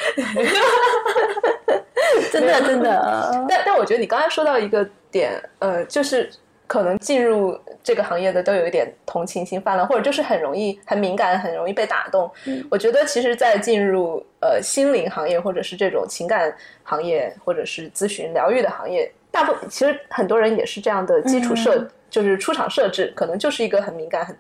[2.33, 6.29] 真 的真的，但但我觉得你刚才说到一个点，呃，就是
[6.73, 7.55] 可能进入
[7.85, 12.31] 这个行业的都有一点同情心泛滥，或者就是很容易很敏感，很容易被打动。
[12.47, 16.51] 嗯我觉得其实，在进入呃心灵行业，或者是这种情感
[16.83, 24.35] 行业，或者是咨询疗愈的行业，大部其实很多人也是这样的基础设，嗯就是出厂设置，可能就是一个很敏感、很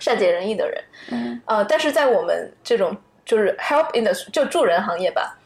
[0.00, 0.82] 善解人意的人。
[1.12, 5.38] 嗯呃，但是在我们这种就是 help industry 就助人行业吧，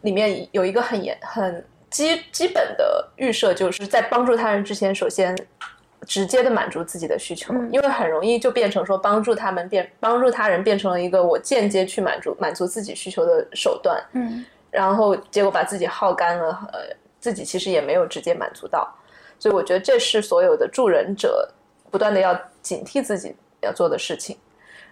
[0.00, 5.36] 里面有一个很严很基基本的预设，就是在帮助他人之前，首先
[6.06, 7.70] 直接的满足自己的需求，嗯。
[7.70, 14.44] 因为很容易就变成说帮助他们变帮助他人变成了一个我间接去满足满足自己需求的手段，嗯。
[14.70, 16.80] 然后结果把自己耗干了，呃，
[17.20, 18.92] 自己其实也没有直接满足到，
[19.38, 21.46] 所以我觉得这是所有的助人者
[21.90, 24.36] 不断的要警惕自己要做的事情。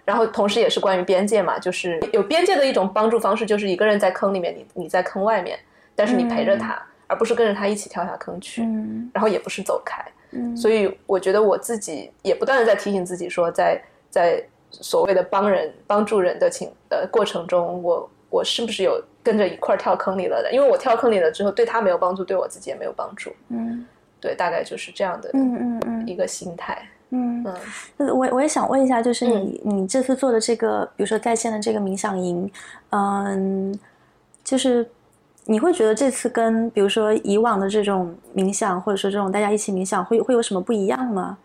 [0.05, 5.59] 然后同时也是关于边界嘛，就是有边界的一种帮助方式，就是一个人在坑里面，你你在坑外面，
[5.95, 10.01] 但是你陪着他，而不是跟着他一起跳下坑去，嗯然后也不是走开。
[10.31, 20.53] 嗯，所以我觉得我自己也不断的在提醒自己说在，在所谓的帮人帮助人的情呃过程中，我我是不是有跟着一块儿跳坑里了的？
[20.53, 23.33] 因为我跳坑里了之后，对他没有帮助，对我自己也没有帮助。
[23.49, 23.85] 嗯
[24.21, 26.81] 对，大概就是这样的嗯嗯一个心态。
[27.13, 27.45] 嗯，
[27.97, 32.49] 我我也想问一下，就是你、你这次做的这个，比如说在线的这个冥想营，
[32.91, 33.77] 嗯，
[34.45, 34.89] 就是
[35.51, 41.37] 你会觉得这次跟比如说以往的这种冥想，或者说这种大家一起冥想，会会有什么不一样吗？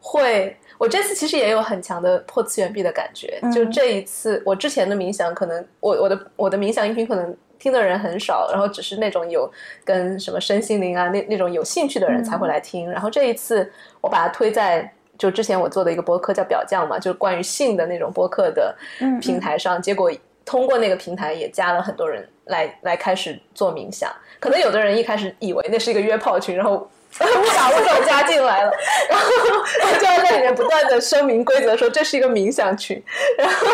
[0.00, 3.38] 会，我这次其实也有很强的破次元壁的感觉。
[3.42, 9.46] 嗯就这一次，我之前的冥想，可能我我的我的冥想音频可能听的人很少，然后只是那种有
[9.84, 12.90] 跟什么身心灵啊那那种有兴趣的人才会来听。
[12.90, 13.70] 然后这一次，
[14.00, 20.10] 我把它推在就之前我做的一个播客叫表匠嘛，就是关于性的那种播客的嗯平台上，结果
[20.46, 24.10] 通过那个平台也加了很多人来来开始做冥想。
[24.40, 28.70] 可能有的人一开始以为那是一个约炮群，然后误打误撞加进来了，
[29.08, 33.02] 然后我就要在里面不断的声明规则，说这是一个冥想群，
[33.38, 33.66] 然后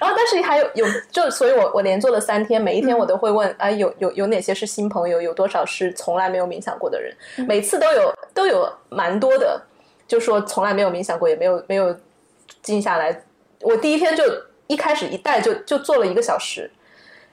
[0.00, 7.14] 然后但是还有有就所以我我连做了三天，每一天我都会问，哎、有有有哪些是新朋友，有多少是从来没有冥想过的人，
[7.46, 9.62] 每次都有都有蛮多的，
[10.08, 11.96] 就说从来没有冥想过，也没有没有
[12.60, 13.22] 静下来。
[13.60, 14.24] 我第一天就
[14.66, 16.70] 一开始一带就就做了一个小时，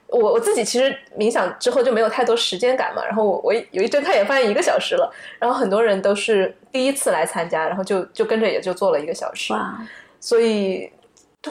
[0.07, 9.77] 我我自己其实冥想之后就没有太多时间感嘛，然后我我有一睁开眼发现一个小时了，然后很多人都是第一次来参加，然后就就跟着也就做了一个小时，哇，
[10.19, 10.91] 所以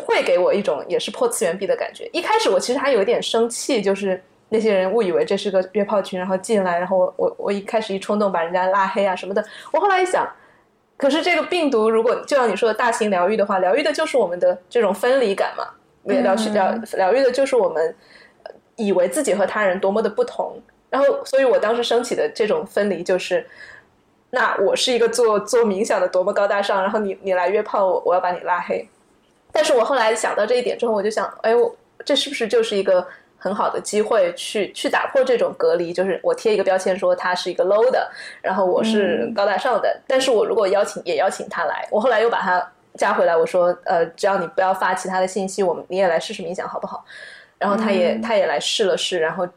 [0.07, 2.09] 会给我一种也是破次元壁的感觉。
[2.13, 9.45] 一开始我其实还有一点生气，就是那些人误以为这是个约炮群，然后进来，然后我我我一开始一冲动把人家拉黑啊什么的。
[9.73, 10.31] 我后来一想，
[11.03, 15.67] 可是这个病毒如果就像你说的大型疗愈的话，疗愈的就是我们的这种分离感嘛，
[16.05, 17.93] 疗愈疗疗愈的就是我们
[18.45, 20.63] 呃以为自己和他人多么的不同。
[20.91, 23.45] 然后，所以我当时升起的这种分离就是。
[24.35, 28.89] 那我是一个做做冥想的多么高大上，然后你你来约炮，我我要把你拉黑。
[29.53, 33.07] 但是我后来想到这一点之后，我就想，哎，我这是不是就是一个
[33.43, 35.93] 很好的机会去去打破这种隔离？
[35.93, 38.09] 就是我贴一个标签说他是一个 low 的，
[38.41, 40.01] 然后我是高大上的。
[40.07, 42.65] 但是我如果邀请也邀请他来，我后来又把他
[42.95, 47.05] 加回来，我说，呃，只要你不要发其他的信息，我们你也来试试冥想好不好？
[47.59, 49.49] 然后他也、他也来试了试，然后。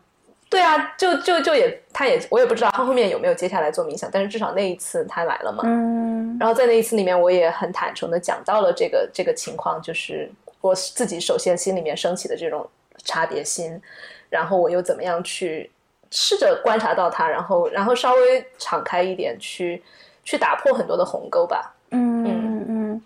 [0.48, 5.64] 对啊，就就就也，他也我也不知道他后面有没有接下来做冥想，但是至少那一次他来了嘛。
[5.66, 10.32] 嗯然后在那一次里面，我也很坦诚的讲到了这个这个情况，就是
[10.62, 12.66] 我自己首先心里面升起的这种
[13.04, 13.82] 差别心，
[14.30, 15.70] 然后我又怎么样去
[16.12, 19.84] 试着观察到它，然后然后稍微敞开一点，去
[20.24, 21.76] 去打破很多的鸿沟吧。
[21.92, 23.02] 嗯嗯嗯，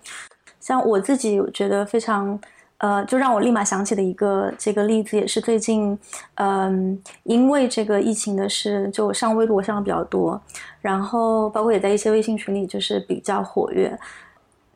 [0.59, 2.39] 像我自己，我觉得非常。
[2.79, 5.99] 呃，就让我立马想起的一个这个例子，也是最近，
[6.35, 10.41] 嗯，因为这个疫情的事，就上微博上的比较多，
[10.79, 13.99] 然后包括也在一些微信群里，就是比较活跃。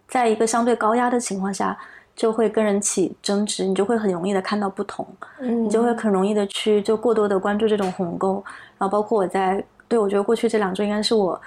[0.05, 1.79] 在一个相对高压的情况下，
[2.15, 5.05] 就会跟人起争执，你就会很容易的看到不同，
[5.39, 8.43] 嗯你就会很容易的去就过多的关注这种鸿沟。
[8.77, 11.39] 然后包括我在，对我觉得过去这两周应该是我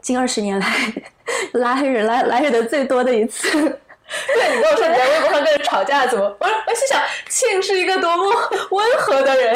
[0.00, 0.66] 近二十年来
[1.54, 3.48] 拉黑人拉拉黑的最多的一次。
[4.08, 6.24] 对你跟我说你在微博上跟人吵架怎么？
[6.24, 6.98] 我我心想，
[7.28, 8.24] 庆是一个多么
[8.70, 9.54] 温和的人，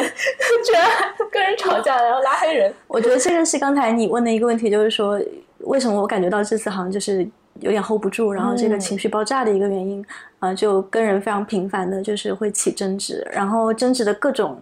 [0.63, 0.87] 居然
[1.31, 2.71] 跟人吵架，然后拉黑人。
[2.87, 5.19] 我觉得这个是刚才你问的一个问题，就是说
[5.61, 7.27] 为什么我感觉到这次好像就是
[7.59, 10.05] 有点 hold 不住，然后这个情绪爆炸的一个原因
[10.39, 14.61] 啊、呃就跟人非常频繁的就是会起争执，然后争执的各种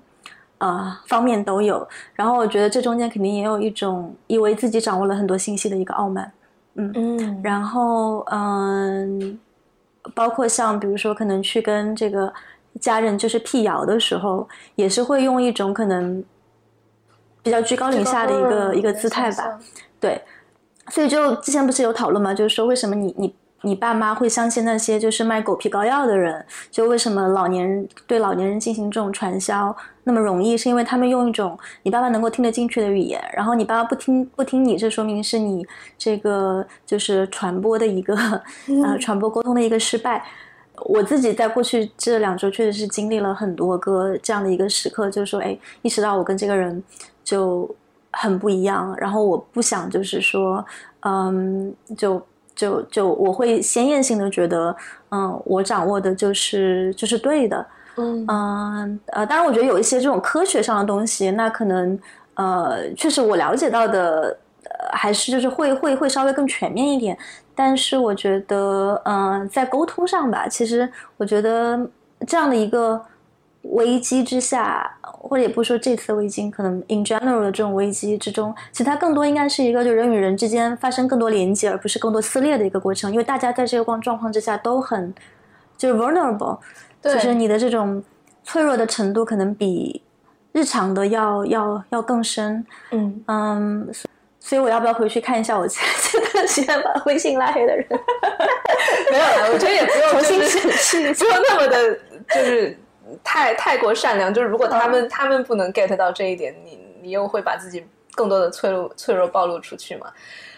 [0.60, 6.32] 呃方面都有，然后我觉得这中间肯定也有一种以为自己掌握了很多信息的一个傲慢，
[6.76, 9.40] 嗯然后嗯，
[10.14, 12.32] 包括像比如说可能去跟这个
[12.80, 16.24] 家人就是辟谣的时候，也是会用一种可能
[17.44, 19.60] 比较居高临下的一个一个姿态吧。。
[20.00, 20.22] 对，
[20.92, 26.46] 所以就之前不是有讨论嘛，就是说为什么你你你爸妈会相信那些就是卖狗皮膏药的人？
[26.70, 30.58] 就为什么老年人对老年人进行这种传销那么容易？
[30.58, 35.66] 是因为他们用一种你爸爸能够听得进去的语言，然后你爸爸不听不听你，这说明是你
[35.98, 38.16] 这个就是传播的一个
[38.84, 40.24] 呃传播沟通的一个失败。
[40.86, 46.84] 我自己在过去这两周确实是经历了很多个这样的一个时刻，就是说，哎，意识到我跟这个人
[47.24, 47.70] 就
[48.12, 50.64] 很不一样，然后我不想就是说，
[51.02, 52.22] 嗯，就
[52.54, 54.76] 就就我会先验性的觉得，
[55.10, 57.66] 嗯，我掌握的就是就是对的，
[57.98, 61.98] 嗯嗯呃，当然我觉得有一些这种科学上的东西，那可能
[62.36, 67.18] 呃，确实我了解到的，呃，还是就是会会会稍微更全面一点。
[67.54, 71.80] 但是我觉得，嗯、在沟通上吧，其实我觉得
[72.26, 73.00] 这样的一个
[73.64, 83.12] 危机之下，或者也不说这次危机，可能 in general 的这种危机之中，其实它更多应该是一个就人与人之间发生更多连接，而不是更多撕裂的一个过程。
[83.12, 85.14] 因为大家在这个状状况之下都很
[85.78, 86.58] 就是 vulnerable，
[87.02, 88.04] 对就是你的这种
[88.44, 90.02] 脆弱的程度可能比
[90.54, 92.66] 日常的要要要更深。
[92.90, 94.10] 嗯，嗯，所
[94.40, 97.88] 所以我要不要回去看一下我前这段时间把微信拉黑的人，
[99.12, 101.30] 没有啦，我觉得也不用重新就是审视不？
[101.30, 102.00] 用那么的，
[102.34, 102.78] 就是
[103.24, 104.34] 太太过善良。
[104.34, 107.86] 就是如果他们、他们不能 get 到这一点，你你又会把自己
[108.16, 110.08] 更多的脆弱脆弱暴露出去嘛？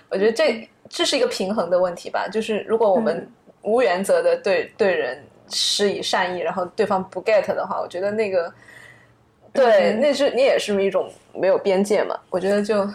[0.10, 2.28] 我觉得这这是一个平衡的问题吧。
[2.28, 3.32] 就是如果我们
[3.62, 8.54] 无原则的对对人施以善意，然后对方不 get 的话，我觉得那个
[9.52, 12.20] 对，嗯那是你也是一种没有边界嘛。
[12.30, 12.88] 我觉得就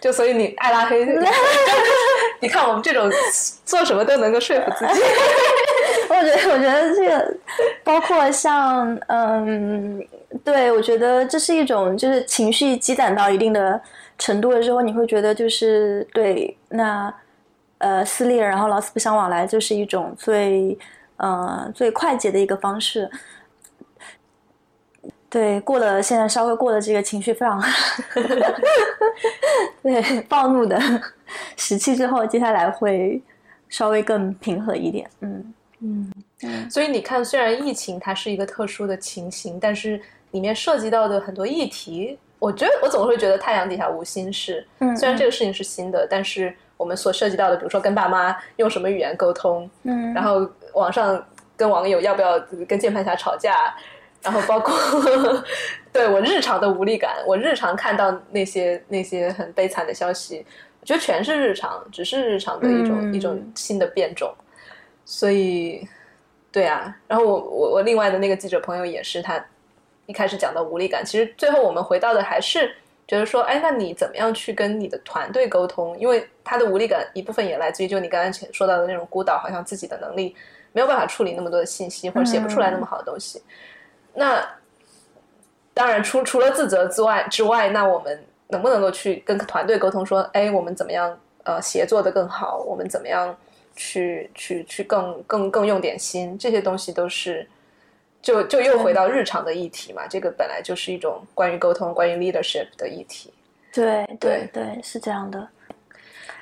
[0.00, 1.06] 就所以你爱拉黑，
[2.40, 3.10] 你看我们这种
[3.64, 5.02] 做什么都能够说服自己。
[6.20, 7.36] 我觉得，我觉得这个
[7.82, 10.06] 包括像，嗯，
[10.44, 13.80] 对我觉得这是一种就是情绪积攒到一定的
[14.18, 17.12] 程度的时候，你会觉得就是对那
[17.78, 20.78] 呃撕裂，然后老死不相往来，就是一种最
[21.16, 23.10] 呃最快捷的一个方式。
[25.30, 27.62] 对，过了现在稍微过了这个情绪非常
[29.82, 30.78] 对暴怒的
[31.56, 33.22] 时期之后，接下来会
[33.68, 35.08] 稍微更平和一点。
[35.20, 35.54] 嗯。
[36.70, 40.00] 所以你看，虽然疫情它是一个特殊的情形，但是
[40.30, 44.66] 里面涉及到的很多议题，我觉得我总会觉得太阳底下无心事。
[44.78, 51.22] 嗯虽然这个事情是新的，但是我们所涉及到的，比如说跟爸妈用什么语言沟通，嗯，然后网上
[51.56, 53.74] 跟网友要不要跟键盘侠吵架，
[54.22, 54.74] 然后包括
[55.92, 60.44] 对我日常的无力感，我日常看到那些那些很悲惨的消息，
[60.80, 64.32] 我觉得全是日常，只是日常的一种、嗯一种新的变种，
[65.12, 65.84] 所以
[66.52, 69.44] 对啊，然后我我我另外的那个记者朋友也是，他
[70.06, 72.72] 一开始讲到无力感，其实最后我们回到的还是
[73.08, 75.98] 觉得说，哎，那你怎么样去跟你的团队沟通？
[75.98, 80.32] 因为他的无力感一部分也来自于就你刚刚前说到的那种孤岛，好像自己的能力
[80.70, 83.42] 没有办法处理那么多的信息，或者写不出来那么好的东西。
[84.14, 84.48] 那
[85.74, 92.58] 当然除除了自责之外之外，那我们能不能够去跟团队沟通说，哎，我们怎么样呃协作的更好？
[92.58, 93.36] 我们怎么样
[93.76, 96.38] 去去去更更更用点心？
[96.38, 97.48] 这些东西都是
[98.22, 103.32] 就就又回到日常的议题嘛，这个本来就是一种关于沟通、关于 leadership 的议题。
[103.72, 105.48] 对对对对，是这样的。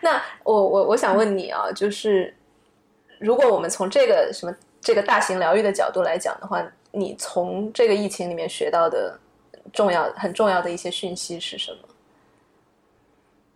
[0.00, 2.34] 那我我我想问你啊，就是
[3.18, 9.18] 如果我们从这个什么这个大型疗愈的角度来讲的话，你从这个疫情里面学到的
[9.72, 11.78] 重要很重要的一些讯息是什么？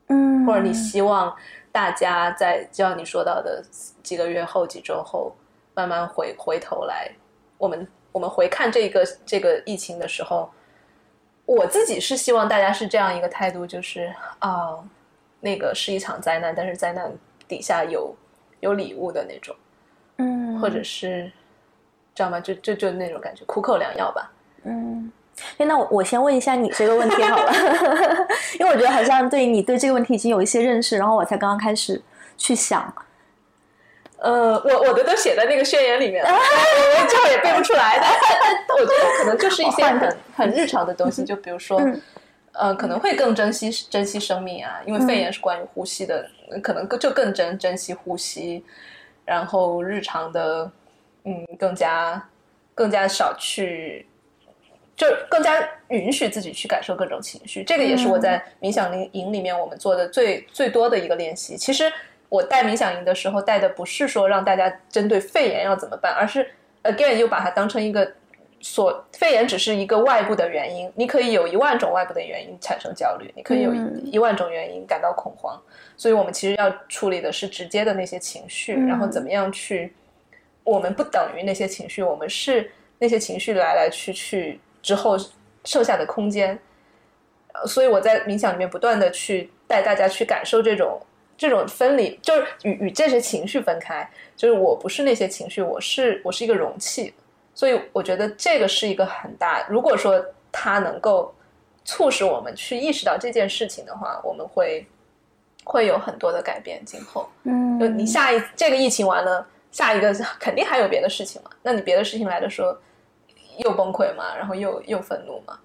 [0.08, 1.34] 嗯，或者你希望
[1.72, 3.64] 大家在就像你说到的
[4.02, 5.34] 几个月后、几周后，
[5.74, 7.10] 慢慢回回头来，
[7.56, 10.50] 我们我们回看这个这个疫情的时候，
[11.46, 14.78] 我自己是希望大家是这样一个态度，就是啊，
[15.40, 17.10] 那个是一场灾难，但是灾难
[17.48, 18.14] 底下有
[18.60, 19.56] 有礼物的那种，
[20.18, 21.32] 嗯，或者是
[22.14, 22.38] 知道吗？
[22.38, 24.30] 就就就那种感觉，苦口良药吧。
[24.64, 25.10] 嗯，
[25.58, 27.52] 哎，那我我先问一下你这个问题好了，
[28.58, 32.00] 因为我觉得好像对你对这个问题已经有一些认识，然后我才刚刚开始
[32.36, 32.92] 去想。
[34.18, 38.06] 呃，我我的都写在那个宣言里面了，我这会也背不出来的。
[38.72, 42.00] 我觉得可能就是一些很很日常的东西，就比如说，嗯
[42.52, 46.24] 呃，可能会更珍惜珍惜生命啊，因为肺炎是关于呼吸的，
[46.62, 48.64] 可能更就更珍珍惜呼吸，
[49.24, 50.70] 然后日常的，
[51.24, 52.22] 嗯，更加
[52.76, 54.06] 更加少去。
[55.02, 61.56] 就更加允许自己去感受各种情绪，这个也是我在冥想营营里面我们做的最最多的一个练习。
[61.56, 61.92] 其实
[62.28, 66.48] 我带冥想营的时候带的不是说让大家针对肺炎要怎么办，而是
[66.84, 68.08] again 又把它当成一个
[68.60, 74.00] 所肺炎只是一个外部的原因，你可以有一万种外部的原因产生焦虑，你可以有嗯。
[74.04, 75.60] 一万种原因感到恐慌，
[75.96, 78.86] 所以我们其实要处理的是直接的那些情绪，嗯。
[78.86, 79.92] 然后怎么样去，
[80.62, 85.16] 我们不等于那些情绪，我们是那些情绪来来去去之后
[85.64, 86.58] 剩下的空间。
[87.54, 91.00] 呃所以我在冥想里面不断的去带大家去感受这种
[91.36, 97.12] 这种分离，就是与与这些情绪分开，就是我不是那些情绪，我是我是一个容器。
[97.54, 101.34] 所以我觉得这个是一个很大，如果说它能够
[101.84, 104.86] 促使我们去意识到这件事情的话，我们会
[105.62, 106.82] 会有很多的改变。
[106.86, 111.50] 今后，嗯就你下一这个疫情完了，下一个肯定还有别的事情嘛？
[111.62, 112.74] 那你别的事情来的时候
[113.64, 115.58] 又崩溃嘛，然后又又愤怒嘛，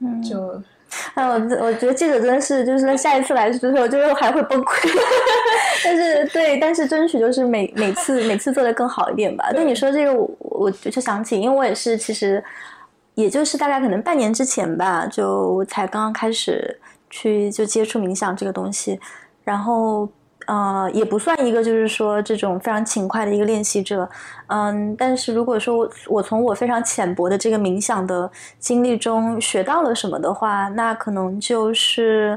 [0.00, 0.62] 嗯就
[1.14, 4.88] 哎，我我觉得记者真的是，就是下一次来的时候，就是还会崩溃。
[5.84, 9.52] 但是对，但是争取就是每每次每次做的更好一点吧。
[9.52, 12.42] 对你说这个，我我就想起，因为我也是，其实
[13.14, 16.78] 也就是大概可能半年之前吧，就才刚刚开始
[17.08, 18.98] 去就接触冥想这个东西，
[19.44, 20.08] 然后。
[20.50, 24.08] 呃，也不算一个，就是说这种非常勤快的一个练习者，
[24.48, 28.28] 嗯，但是如果说我我从我非常浅薄的这个冥想的
[28.58, 32.36] 经历中学到了什么的话，那可能就是，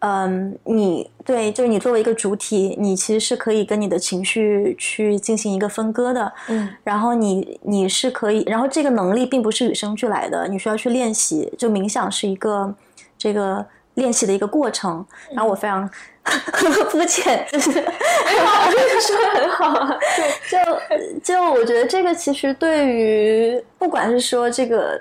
[0.00, 6.68] 嗯，你对，就是你作为一个主体，你其实是可以跟你的情绪去进行一个分割的，嗯。
[6.82, 12.74] 然后你你是可以，然后这个能力并不是与生俱来的，你需要去练习，就冥想是一个
[13.16, 15.88] 这个练习的一个过程，然后我非常。
[16.88, 19.98] 肤浅，就是没有，我觉得说的很好啊。
[20.48, 25.00] 就就我觉得这个其实对于不管是说这个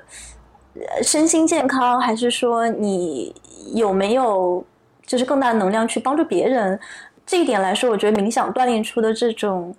[0.73, 3.35] 呃身心健康，还是说你
[3.75, 4.65] 有没有
[5.05, 6.79] 就是更大的能量去帮助别人，
[7.23, 9.75] 这一点来说，我觉得冥想锻炼出的这种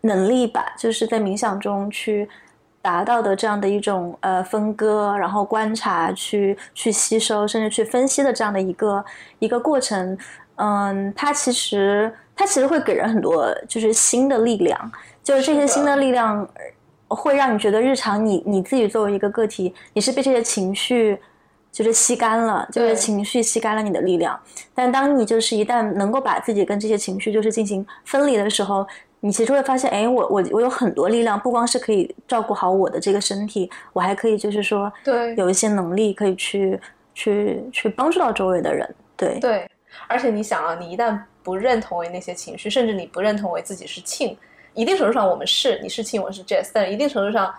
[0.00, 2.26] 能力吧，就是在冥想中去
[2.80, 9.04] 达到的这样的一种呃分割，然后观察、去去吸收，甚至去分析的这样的一个
[9.40, 10.16] 一个过程。
[10.56, 14.92] 嗯，它其实它其实会给人很多就是新的力量，
[15.22, 16.46] 就是这些新的力量
[17.08, 21.18] 呃会让你觉得日常你你自己作为一个个体，你是被这些情绪
[21.70, 24.38] 就是吸干了，就是情绪吸干了你的力量。
[24.74, 28.86] 但当你就是一旦能够把自己跟这些情绪就是进行分离的时候，
[29.20, 36.80] 你其实会发现，哎，我我我有很多力量，不光是可以照顾好我的这个身体，我还可以就是说对有一些能力可以去
[37.14, 38.94] 去去帮助到周围的人。
[39.16, 39.70] 对，对，
[40.08, 44.36] 而且你想啊，你一旦不认同为那些情绪，甚至你不认同为自己是庆，
[44.74, 47.54] 一定程度上我们是你是庆，我是 Jazz，但是一定程度上，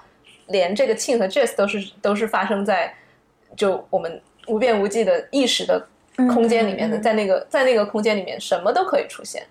[0.48, 2.94] 连这个庆和 Jazz 都是都是发生在
[3.56, 5.86] 就我们无边无际的意识的
[6.16, 9.46] 空间里面的，在那个在那个空间里面，什么都可以出现。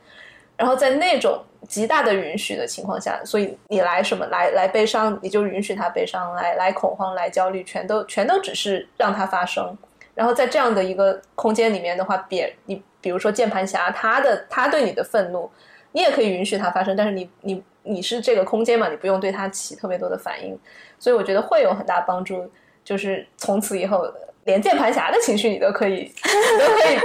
[0.57, 9.76] 然后在那种极大的允许的情况下，所以你来什么来来悲伤，你就允许他悲伤；来来恐慌，来焦虑，全都全都只是让它发生。
[10.16, 15.48] 然后在这样的一个空间里面的话，别你比如说键盘侠，他的他对你的愤怒，
[15.92, 20.58] 你也可以允许它发生，但是你你你是这个空间嘛，你不用对他起特别多的反应。
[20.98, 22.50] 所以我觉得会有很大帮助，
[22.82, 24.10] 就是从此以后
[24.44, 26.98] 连键盘侠的情绪你都可以， 你都可以。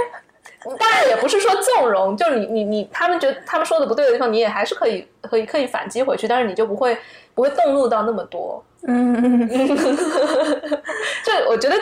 [0.78, 6.96] 当然也不是说纵容，就是你你你，他们觉得他们说的不对的地方，你也还是可以可以可以反击回去，但是你就不会
[7.34, 8.64] 不会动怒到那么多。
[8.86, 9.48] 嗯，
[11.24, 11.76] 这我觉得，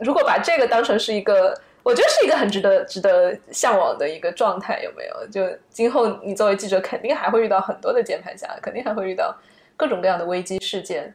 [0.00, 5.26] 如果把这个当成是一个，我觉得是一个很值得值得向往的一个状态，有没有？
[5.28, 9.36] 就今后你作为记者，肯定还会遇到很多的键盘侠，肯定还会遇到
[9.76, 11.14] 各种各样的危机事件，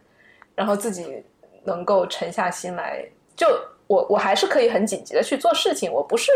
[0.56, 1.24] 然后自己
[1.66, 3.04] 能够沉下心来，
[3.36, 3.48] 就
[3.88, 6.32] 我我还是可以很紧急的去做事情，我不是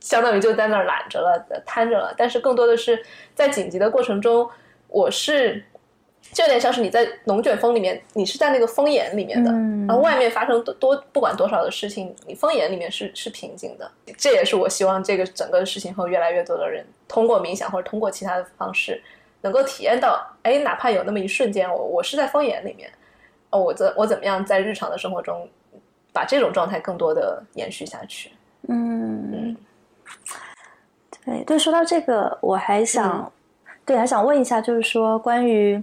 [0.00, 3.04] 相当于就在那儿懒着了、瘫着了，但是更多的是
[3.34, 4.48] 在紧急的过程中，
[4.88, 5.64] 我是。
[6.32, 13.88] 就有点像是你在龙卷风里面，你是在那个风眼里面的，嗯然后外面发生多多不管多少的事情，你风眼里面是是平静的。
[14.16, 19.00] 这也是我希望这个整个事情后越来越多的人通过冥想或者通过其他的方式，
[19.42, 22.90] 能够体验到，哎，哪怕有那么一瞬间，我我是在风眼里面，
[23.50, 25.48] 哦，我怎我怎么样在日常的生活中
[26.12, 28.32] 把这种状态更多的延续下去。
[28.68, 29.56] 嗯，
[31.24, 33.30] 对对，说到这个，我还想，
[33.66, 35.82] 嗯对，还想问一下，就是说关于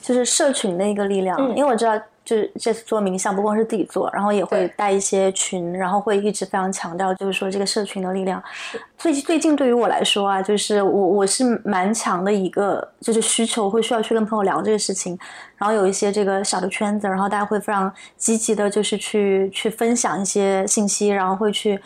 [0.00, 8.42] 就是社群的一个力量，嗯因为我知道，就是这次做冥想不光是自己做，然后也会带一些群，然后会一直非常强调，就是说这个社群的力量。
[8.98, 15.18] 最最近对于我来说啊，就是我我是蛮强的一个就是需求，会需要去跟朋友聊这个事情，
[15.56, 21.80] 然后有一些这个小的圈子，然后大家会非常积极的，就是去去分享一些信息，然后会去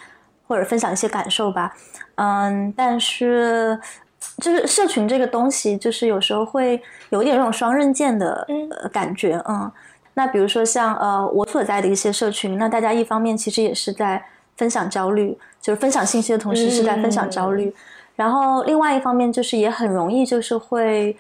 [0.46, 1.72] 或者分享一些感受吧。
[2.16, 3.78] 嗯，但是
[4.38, 9.70] 就是社群这个东西，就是有时候会有一点这种双刃剑的嗯呃感觉，嗯。
[10.16, 14.24] 那比如说像呃我所在的一些社群，那大家一方面其实也是在
[14.56, 17.74] 分享焦虑，就是分享信息的同时是在分享焦虑，
[18.14, 21.16] 然后另外一方面就是也很容易就是会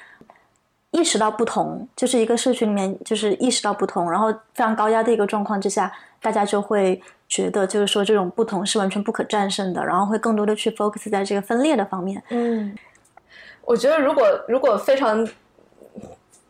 [0.92, 5.92] 意识到不同，就是一个社群里面就是意识到不同，然后非常高压的一个状况之下，
[6.22, 12.22] 大家就会觉得就是说这种不同是完全不可战胜的，然后会更多的去 focus 在这个分裂的方面。
[12.28, 12.72] 嗯，
[13.64, 15.26] 我觉得如果如果非常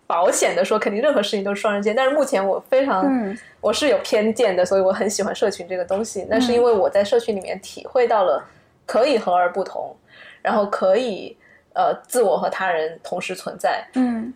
[0.06, 1.96] 保险的说，肯定任何事情都是双刃剑。
[1.96, 6.26] 但是目前我非常、嗯我是有偏见的，所以我很喜欢社群这个东西。
[6.28, 8.44] 那是因为我在社群里面体会到了
[8.84, 9.96] 可以和而不同，
[10.42, 11.34] 然后可以
[11.72, 14.30] 呃自我和他人同时存在，嗯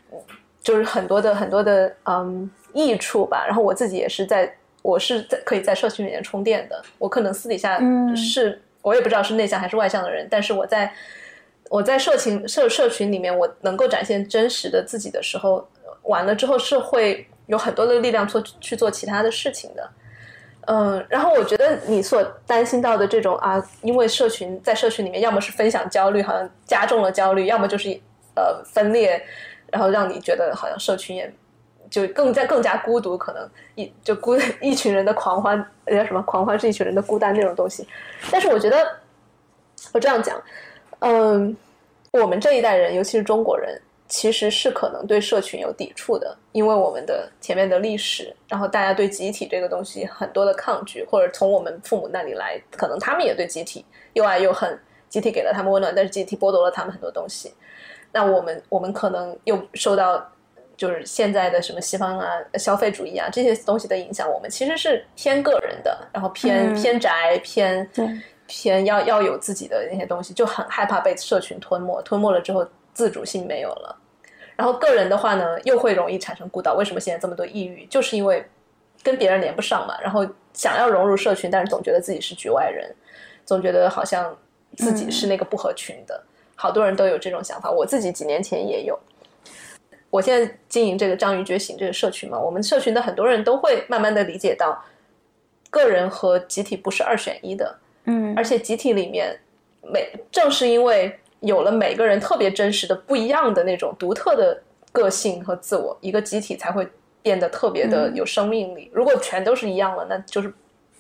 [0.63, 3.45] 就是很多的很多的嗯益处吧。
[3.47, 4.51] 然后我自己也是在，
[4.81, 6.83] 我是在可以在社群里面充电的。
[6.97, 10.91] 我可能私底下嗯是、我也不知道是内向还是外向的人，但是我在
[11.69, 15.69] 我在社群社社群里面，我能够展现真实的自己的时候，
[16.03, 19.91] 完了之后是会有很多的力量做去做其他的事情的。
[20.71, 27.89] 嗯，然后我觉得你所担心到的这种啊，因为社群在社群里面，要么是分享焦虑，好像加重了焦虑，要么就是
[28.35, 29.23] 呃分裂，
[29.71, 31.33] 然后让你觉得好像社群也
[31.89, 35.57] 就更加更加孤独，可能一就孤 一群人的狂欢，
[35.87, 37.89] 人家什么狂欢是一群人的孤单那种东西。
[38.31, 38.77] 但是我觉得
[39.93, 40.39] 我这样讲，
[41.01, 41.57] 嗯，
[42.13, 53.85] 我们这一代人，尤其是中国人，其实是可能对社群有抵触的，因为我们的前面的历史，然后大家对集体这个东西很多的抗拒，或者从我们父母那里来，可能他们也对集体
[54.15, 54.79] 又爱又恨，
[55.09, 57.53] 集体给了他们温暖，但是集体剥夺了他们很多东西。
[58.11, 60.27] 那我们我们可能又受到
[60.77, 68.09] 就是现在的什么西方啊消费主义啊这些东西的影响，我们其实是偏个人的，然后偏、嗯偏宅偏对
[68.49, 73.97] 偏要要有自己的那些东西，就很害怕被社群吞没，吞没了之后自主性没有了。
[74.57, 76.75] 然后个人的话呢，又会容易产生孤岛。
[76.75, 77.87] 为什么现在这么多抑郁？
[77.87, 78.45] 就是因为
[79.05, 82.93] 跟别人连不上嘛，然后想要融入社群，但是总觉得自己是局外人，
[83.45, 84.37] 总觉得好像
[84.77, 86.21] 自己是那个不合群的。
[86.57, 88.99] 好多人都有这种想法，我自己几年前也有。
[90.11, 94.83] 我现在经营这个章鱼觉醒这个社群嘛，我们社群的很多人都会慢慢的理解到，
[95.71, 97.79] 个人和集体不是二选一的，
[98.09, 99.39] 嗯而且集体里面
[99.83, 106.89] 每正是因为有了每个人特别真实的、不一样的那种独特的个性和自我，一个集体才会
[107.23, 108.91] 变得特别的嗯有生命力。
[108.93, 110.53] 如果全都是一样了，那就是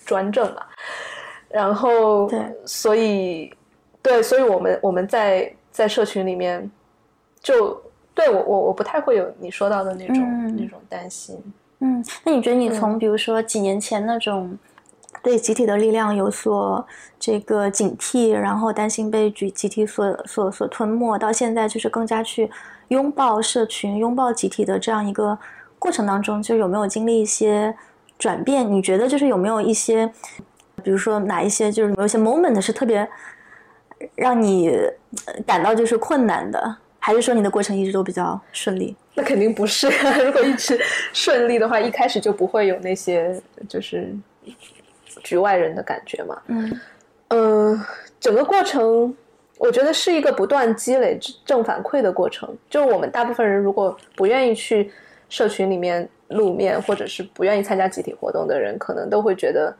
[0.04, 0.62] 专政嘛。
[1.48, 3.52] 然后对，所以
[4.00, 6.70] 对，所以我们我们在在社群里面
[7.42, 7.82] 就。
[8.18, 11.40] 对我我我不太会有你说到的那种、嗯那种担心，
[11.78, 14.58] 嗯，那你觉得你从比如说几年前那种
[15.22, 16.86] 对集体的力量有所
[17.18, 22.50] 这个警惕，然后担心被集集体所所所吞没，到现在就是更加去
[22.88, 25.38] 拥抱社群、拥抱集体的这样一个
[25.78, 27.74] 过程当中，就有没有经历一些
[28.18, 28.70] 转变？
[28.70, 30.06] 你觉得就是有没有一些，
[30.82, 33.08] 比如说哪一些就是有一些 moment 是特别
[34.14, 34.72] 让你
[35.46, 36.76] 感到就是困难的？
[37.00, 38.94] 还是说你的过程一直都比较顺利？
[39.14, 39.88] 那肯定不是。
[40.24, 40.78] 如果一直
[41.12, 44.14] 顺利的话，一开始就不会有那些就是
[45.22, 46.42] 局外人的感觉嘛。
[46.46, 46.80] 嗯
[47.28, 47.80] 嗯，
[48.18, 49.14] 整个过程
[49.58, 52.56] 我觉得是一个不断积累正反馈的过程。
[52.70, 54.90] 就我们大部分人如果不愿意去
[55.28, 59.74] 社群里面露面，或者是不愿意参加集体活动的人，可能都会觉得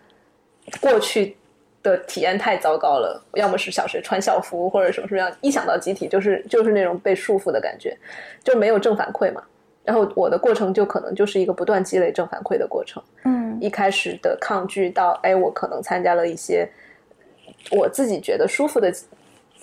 [0.81, 1.37] 过去
[1.83, 3.23] 的体验太糟糕了。
[3.35, 7.97] 要么是小学穿校服，或者什么什么样，一想到集体就是就是那种被束缚的感觉，
[8.43, 9.43] 就没有正反馈嘛。
[9.89, 13.03] 然后我的过程就可能就是一个不断积累正反馈的过程。
[13.25, 16.69] 嗯一开始的抗拒到，哎，我可能参加了一些
[17.71, 18.93] 我自己觉得舒服的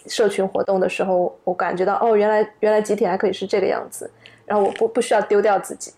[0.08, 4.10] 社群活动的时候，我感觉到哦，原来原来集体还可以是这个样子，
[4.48, 5.94] 然后我不不需要丢掉自己，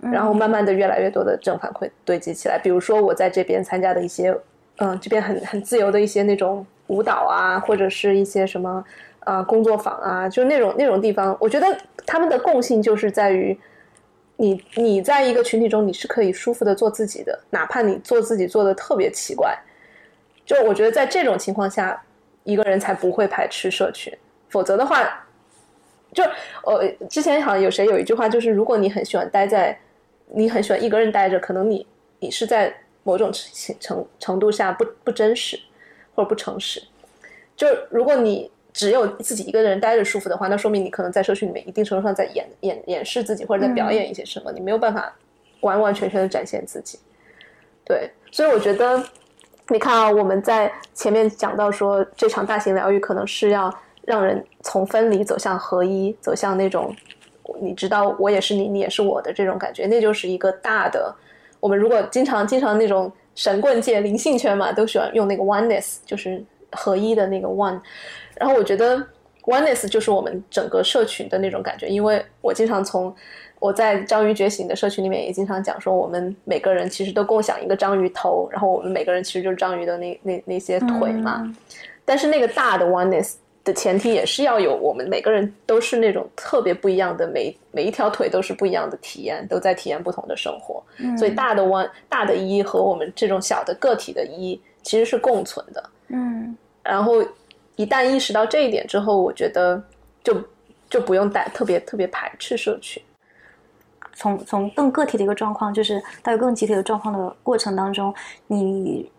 [0.00, 2.56] 然后慢慢的越来越多的正反馈堆积起来。
[2.56, 4.32] 比如说我在这边参加的一些，
[4.76, 8.84] 嗯、这边很很自由的一些那种舞蹈啊，或者是一些什么
[9.24, 11.66] 啊、工作坊啊，就那种那种地方，我觉得
[12.06, 13.58] 他们的共性就是在于。
[14.38, 19.58] 你你在一个群体中，你是可以舒服的做自己的，哪怕你做自己做的特别奇怪。
[20.44, 21.98] 就我觉得在这种情况下，
[22.44, 24.14] 一个人才不会排斥社群，
[24.50, 25.26] 否则的话，
[26.12, 26.22] 就
[26.64, 29.74] 呃之前好像有谁有一句话，就是如果你很喜欢待在，
[30.26, 31.86] 你很喜欢一个人待着，可能你
[32.18, 32.70] 你是在
[33.04, 35.58] 某种程程程度下不不真实
[36.14, 36.82] 或者不诚实。
[37.56, 45.10] 就如果你只有自己一个人待着舒服的话，那说明你可能在社区里面一定程度上在掩掩掩饰自己，或者在表演一些什么，你没有办法
[45.60, 46.98] 完完全全的展现自己。
[47.86, 49.02] 对，所以我觉得，
[49.68, 53.74] 你看啊，我们在前面讲到说，这场大型疗愈可能是要
[54.04, 56.94] 让人从分离走向合一，走向那种
[57.62, 61.14] 你知道我也是你，你也是我的这种感觉，那就是一个大的。
[61.60, 67.80] 我们如果经常经常那种神棍界灵性圈嘛，都喜欢用那个 oneness，就是合一的那个 one。
[68.36, 69.04] 然后我觉得
[69.42, 73.14] oneness 就是我们整个社群的那种感觉，因为我经常从
[73.58, 81.50] 我在章鱼觉醒的社群里面也经常讲说，我们每个人其实都共享一个章鱼头，然后我们每个人其实就是章鱼的那那那些腿嘛。
[82.04, 83.34] 但是那个大的 oneness
[83.64, 90.80] 的前提也是要有我们每个人都是那种特别不一样的，每每一条腿都是不一样的体验，都在体验不同的生活。
[91.18, 95.82] 所以大的 one 大的一和我们这种小的个体的一其实是共存的。
[96.08, 97.24] 嗯然后
[97.76, 99.82] 一旦意识到这一点之后，我觉得
[100.24, 100.42] 就
[100.90, 103.02] 就不用带特别特别排斥社群。
[104.14, 108.14] 从从更个体的一个状况，就是到一个更集体的状况的过程当中，
[108.46, 109.10] 你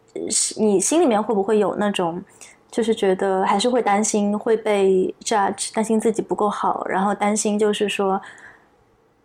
[0.57, 2.19] 你心里面会不会有那种，
[2.71, 8.19] 就是觉得还是会担心会被 judge，担心自己不够好，然后担心就是说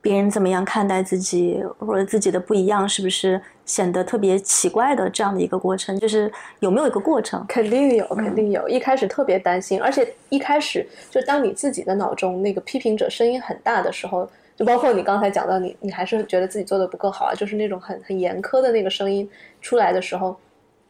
[0.02, 7.44] 别人怎么样看待自己，或者自己的不一样是不是显得特别奇怪的这样的一个过程，就是有没有一个过程？
[7.48, 8.68] 肯定有，肯定有。
[8.68, 19.30] 一开始特别担心，而且一开始就当你自己的脑中那个批评者声音很大的时候，就包括你刚才讲到你，你还是觉得自己做的不够好啊，就是那种很很严苛的那个声音
[19.60, 20.36] 出来的时候，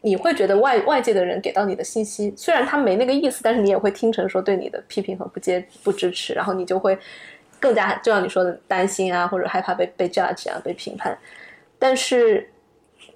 [0.01, 6.99] 你会觉得外外界的人给到你的信息，虽然他没那个意思，但是你也会听成说对你的批评和不接不支持，然后你就会
[7.63, 11.17] 更加就像你说的担心啊，或者害怕被被 judge 啊，被评判。
[11.79, 12.51] 但是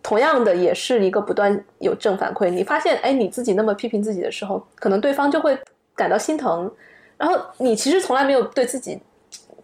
[0.05, 2.49] 同样的，也是一个不断有正反馈。
[2.49, 5.59] 你发现，哎，你自己那么批评自己的时候，可能对方就会
[5.97, 6.71] 感到心疼。
[7.19, 9.01] 然后你其实从来没有对自己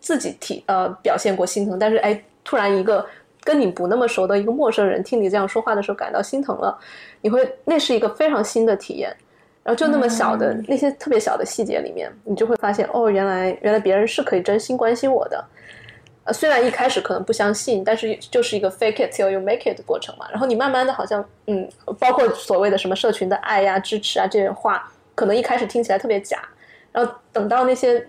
[0.00, 3.06] 自己体呃表现过心疼，但是哎，突然一个
[3.44, 6.76] 跟你不那么熟的一个陌生人听你这样说话的时候感到心疼了，
[7.20, 9.16] 你会那是一个非常新的体验。
[9.64, 15.44] 然后就那么小的、那些特别小的细节里面，你就会发现，哦，原来原来别人是可以真心关心我的。
[16.24, 20.26] 呃，虽然一开始可能不相信，但是就是一个 fake it till you make it 的过程嘛。
[20.30, 26.38] 然后你慢慢的，好像嗯，包括所谓的什么社群的爱呀、支持啊这些话，可能一开始听起来特别假，
[26.92, 28.04] 然后等到那些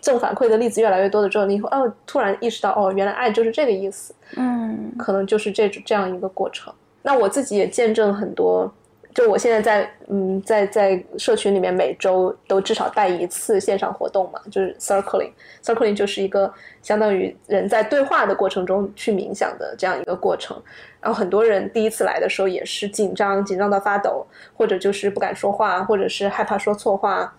[0.00, 6.72] 正反馈的例子越来越多的之后，你会哦，突然意识到哦，原来爱就是这个意思，嗯可能就是这这样一个过程。
[7.02, 8.70] 那我自己也见证很多。
[9.12, 20.56] 就我现在在嗯，在在社群里面每周都至少带一次线上活动嘛，就是 circling，circling 就是一个相当于人在对话的过程中去冥想的这样一个过程。
[21.00, 24.24] 然后很多人第一次来的时候也是紧张，紧张到发抖，
[24.56, 27.34] 或者就是不敢说话，或者是害怕说错话，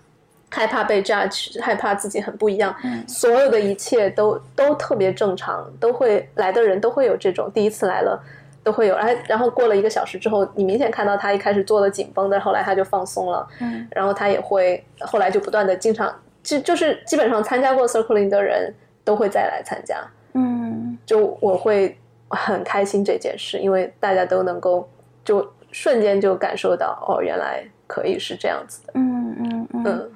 [0.49, 2.75] 害怕被 judge，害怕自己很不一样。
[3.07, 8.21] 所有的一切都都特别正常，都会来的人都会有这种第一次来了。
[8.63, 19.97] 都会有，哎，然后过了一个小时之后，你明显看到他一开始做的紧绷的，后来他就放松了，嗯，然后他也会后来就不断的经常，就就是基本上参加过 circling 的人都会再来参加，
[20.33, 20.97] 嗯。
[21.03, 21.97] 就我会
[22.29, 24.87] 很开心这件事，因为大家都能够
[25.25, 30.11] 就瞬间就感受到，哦，原来可以是这样子的，嗯嗯嗯。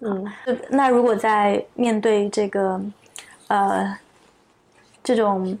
[0.00, 0.32] 嗯。
[0.68, 2.80] 那如果在面对这个
[3.46, 3.96] 呃
[5.02, 5.56] 这种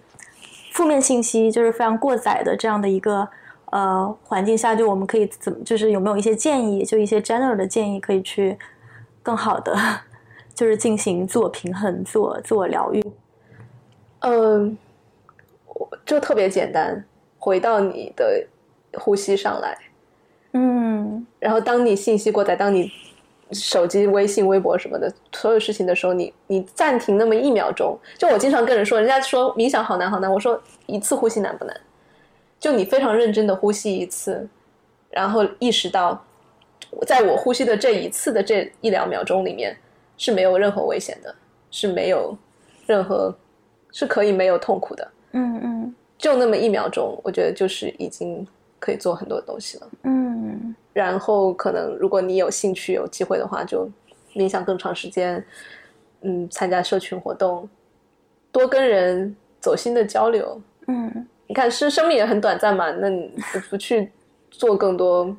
[0.78, 3.28] 负面信息就是非常过载的这样的一个
[3.72, 8.56] 呃环境下，就我们可以怎么就是有没有一些建议，就一些 general 的建议，可以去
[9.20, 9.76] 更好的
[10.54, 13.04] 就是进行自我平衡、自我自我疗愈。
[14.20, 14.78] 嗯，
[15.66, 17.04] 我就特别简单，
[17.40, 18.46] 回到你的
[18.94, 19.76] 呼吸上来，
[20.52, 22.88] 嗯然后当你信息过载，当你
[23.52, 27.98] 手机、微信、微博什么的所有事情的时候，你你暂停那么一秒钟。
[28.16, 31.74] 就我经常跟人说，人家说冥想好难好难，我说一次呼吸难不难？
[32.60, 34.48] 就你非常认真的呼吸一次，
[35.10, 36.24] 然后意识到，
[37.06, 39.76] 在我呼吸的这一次的这一两秒钟里面
[40.16, 41.34] 是没有任何危险的，
[41.70, 42.36] 是没有
[42.86, 43.34] 任何
[43.92, 45.08] 是可以没有痛苦的。
[45.32, 48.44] 嗯嗯就那么一秒钟，我觉得就是已经
[48.80, 49.88] 可以做很多东西了。
[50.02, 53.88] 嗯然后可能如果你有兴趣、有机会的话，就
[54.34, 55.44] 冥想更长时间，
[56.22, 57.68] 嗯，参加社群活动，
[58.50, 60.60] 多跟人走心的交流。
[60.88, 64.10] 嗯你看，生生命也很短暂嘛，那你不不去
[64.50, 65.34] 做更多，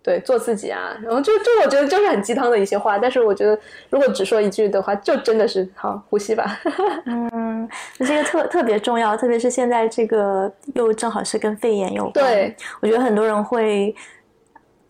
[0.00, 0.96] 对，做自己啊。
[1.02, 3.58] 然后就就我觉得就是很鸡汤的一些话，但是我觉得
[3.90, 6.60] 如果只说一句的话，就真的是好呼吸吧。
[7.06, 7.68] 嗯，
[7.98, 12.24] 这个特特别重要，特别是现在这个又正好是跟肺炎有关。
[12.24, 13.92] 对，我觉得很多人会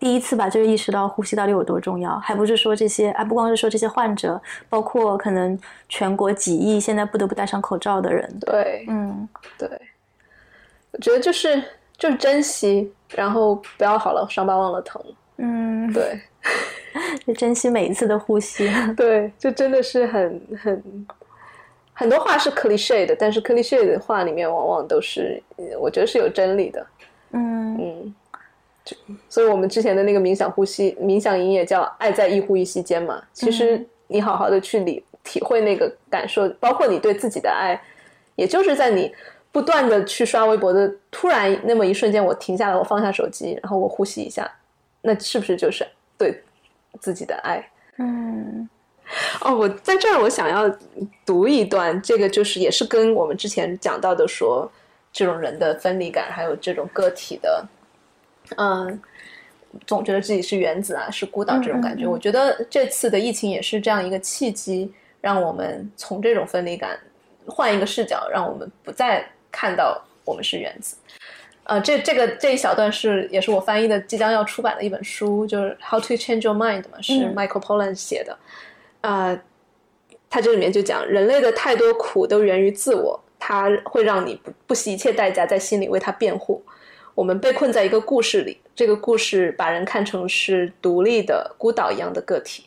[0.03, 8.29] 第一次吧，就是意识到呼吸到底有多重要，还不是说这些，还不光是说这些患者，包括可能全国几亿现在不得不戴上口罩的人。
[8.41, 9.69] 对嗯对，
[10.91, 11.63] 我觉得就是
[11.97, 15.01] 就是珍惜，然后不要好了伤疤忘了疼。
[15.37, 16.19] 嗯，对。
[17.25, 18.69] 就珍惜每一次的呼吸。
[18.97, 21.07] 对，就真的是很很
[21.93, 26.85] 很多话是 cliche 的，但是 cliche 的话里面往往都是，呃我觉得是有真理的。
[27.31, 28.15] 嗯嗯，
[28.83, 28.95] 就
[29.29, 33.23] 所以我们之前的那个冥想呼吸、冥想营也叫“爱在一呼一吸间”嘛。
[33.33, 37.79] 其实你好好的去理体会那个感受，包括你对自己的爱，
[38.35, 39.13] 也就是在你
[39.51, 44.51] 不断的去刷微博的突然那么一瞬间，我停下来，我放下手机，然后我呼吸一下，
[45.01, 46.41] 那是不是就是对
[46.99, 47.69] 自己的爱？
[47.97, 48.67] 嗯
[49.41, 50.69] 哦，我在这儿我想要
[51.25, 54.69] 读一段，这个就是也是跟我们之前讲到的说
[55.11, 57.63] 这种人的分离感，还有这种个体的，
[58.57, 59.01] 嗯，
[59.87, 62.03] 总觉得自己是原子啊，是孤岛这种感觉。
[62.03, 64.91] 嗯嗯嗯我觉得这次的疫情也是这样一个契机，
[65.21, 66.99] 让我们从这种分离感
[67.45, 70.95] 换一个视角，让我们不再看到我们是原子。
[71.65, 78.37] 呃，这这个这一小段是也是我翻译的即将要出版的一本书，就是《How to Change Your Mind》嘛，是嗯 Michael Pollan 写的。
[78.99, 79.41] 啊，
[80.29, 86.61] 他这里面就讲，人类的太多苦都源于自我，它会让你不不惜一切代价在心里为它辩护。
[87.15, 92.65] 我们被困在一个故事里，这个故事把人看成是独立的孤岛一样的个体，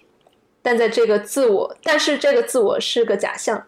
[0.62, 3.64] 但在这个自我，但是这个自我是个假象。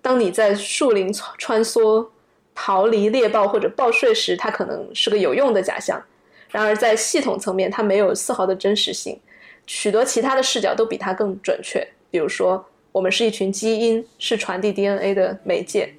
[0.00, 2.06] 当你在树林穿梭、
[2.54, 6.00] 逃离猎豹或者报税时，它可能是个有用的假象。
[6.50, 9.18] 然而在系统层面，它没有丝毫的真实性。
[9.66, 15.92] 许多其他的视角都比它更准确，比如说，我们是一群基因，是传递 DNA 的媒介，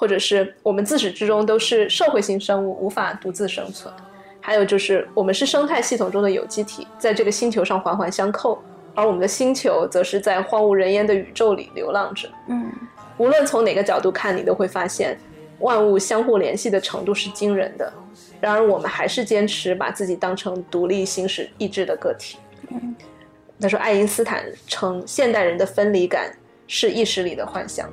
[0.00, 3.92] 或者是我们自始至终都是社会性生物，无法独自生存。
[4.40, 8.58] 还有就是，我们是生态系统中的有机体，在这个星球上环环相扣，
[8.94, 12.26] 而我们的星球则是在荒无人烟的宇宙里流浪着。
[12.48, 12.72] 嗯
[13.18, 15.18] 无论从哪个角度看，你都会发现，
[15.58, 17.92] 万物相互联系的程度是惊人的。
[18.40, 22.38] 然而，我们还是坚持把自己当成独立行使意志的个体。
[23.60, 26.34] 他说，爱因斯坦称现代人的分离感
[26.66, 27.92] 是意识里的幻想。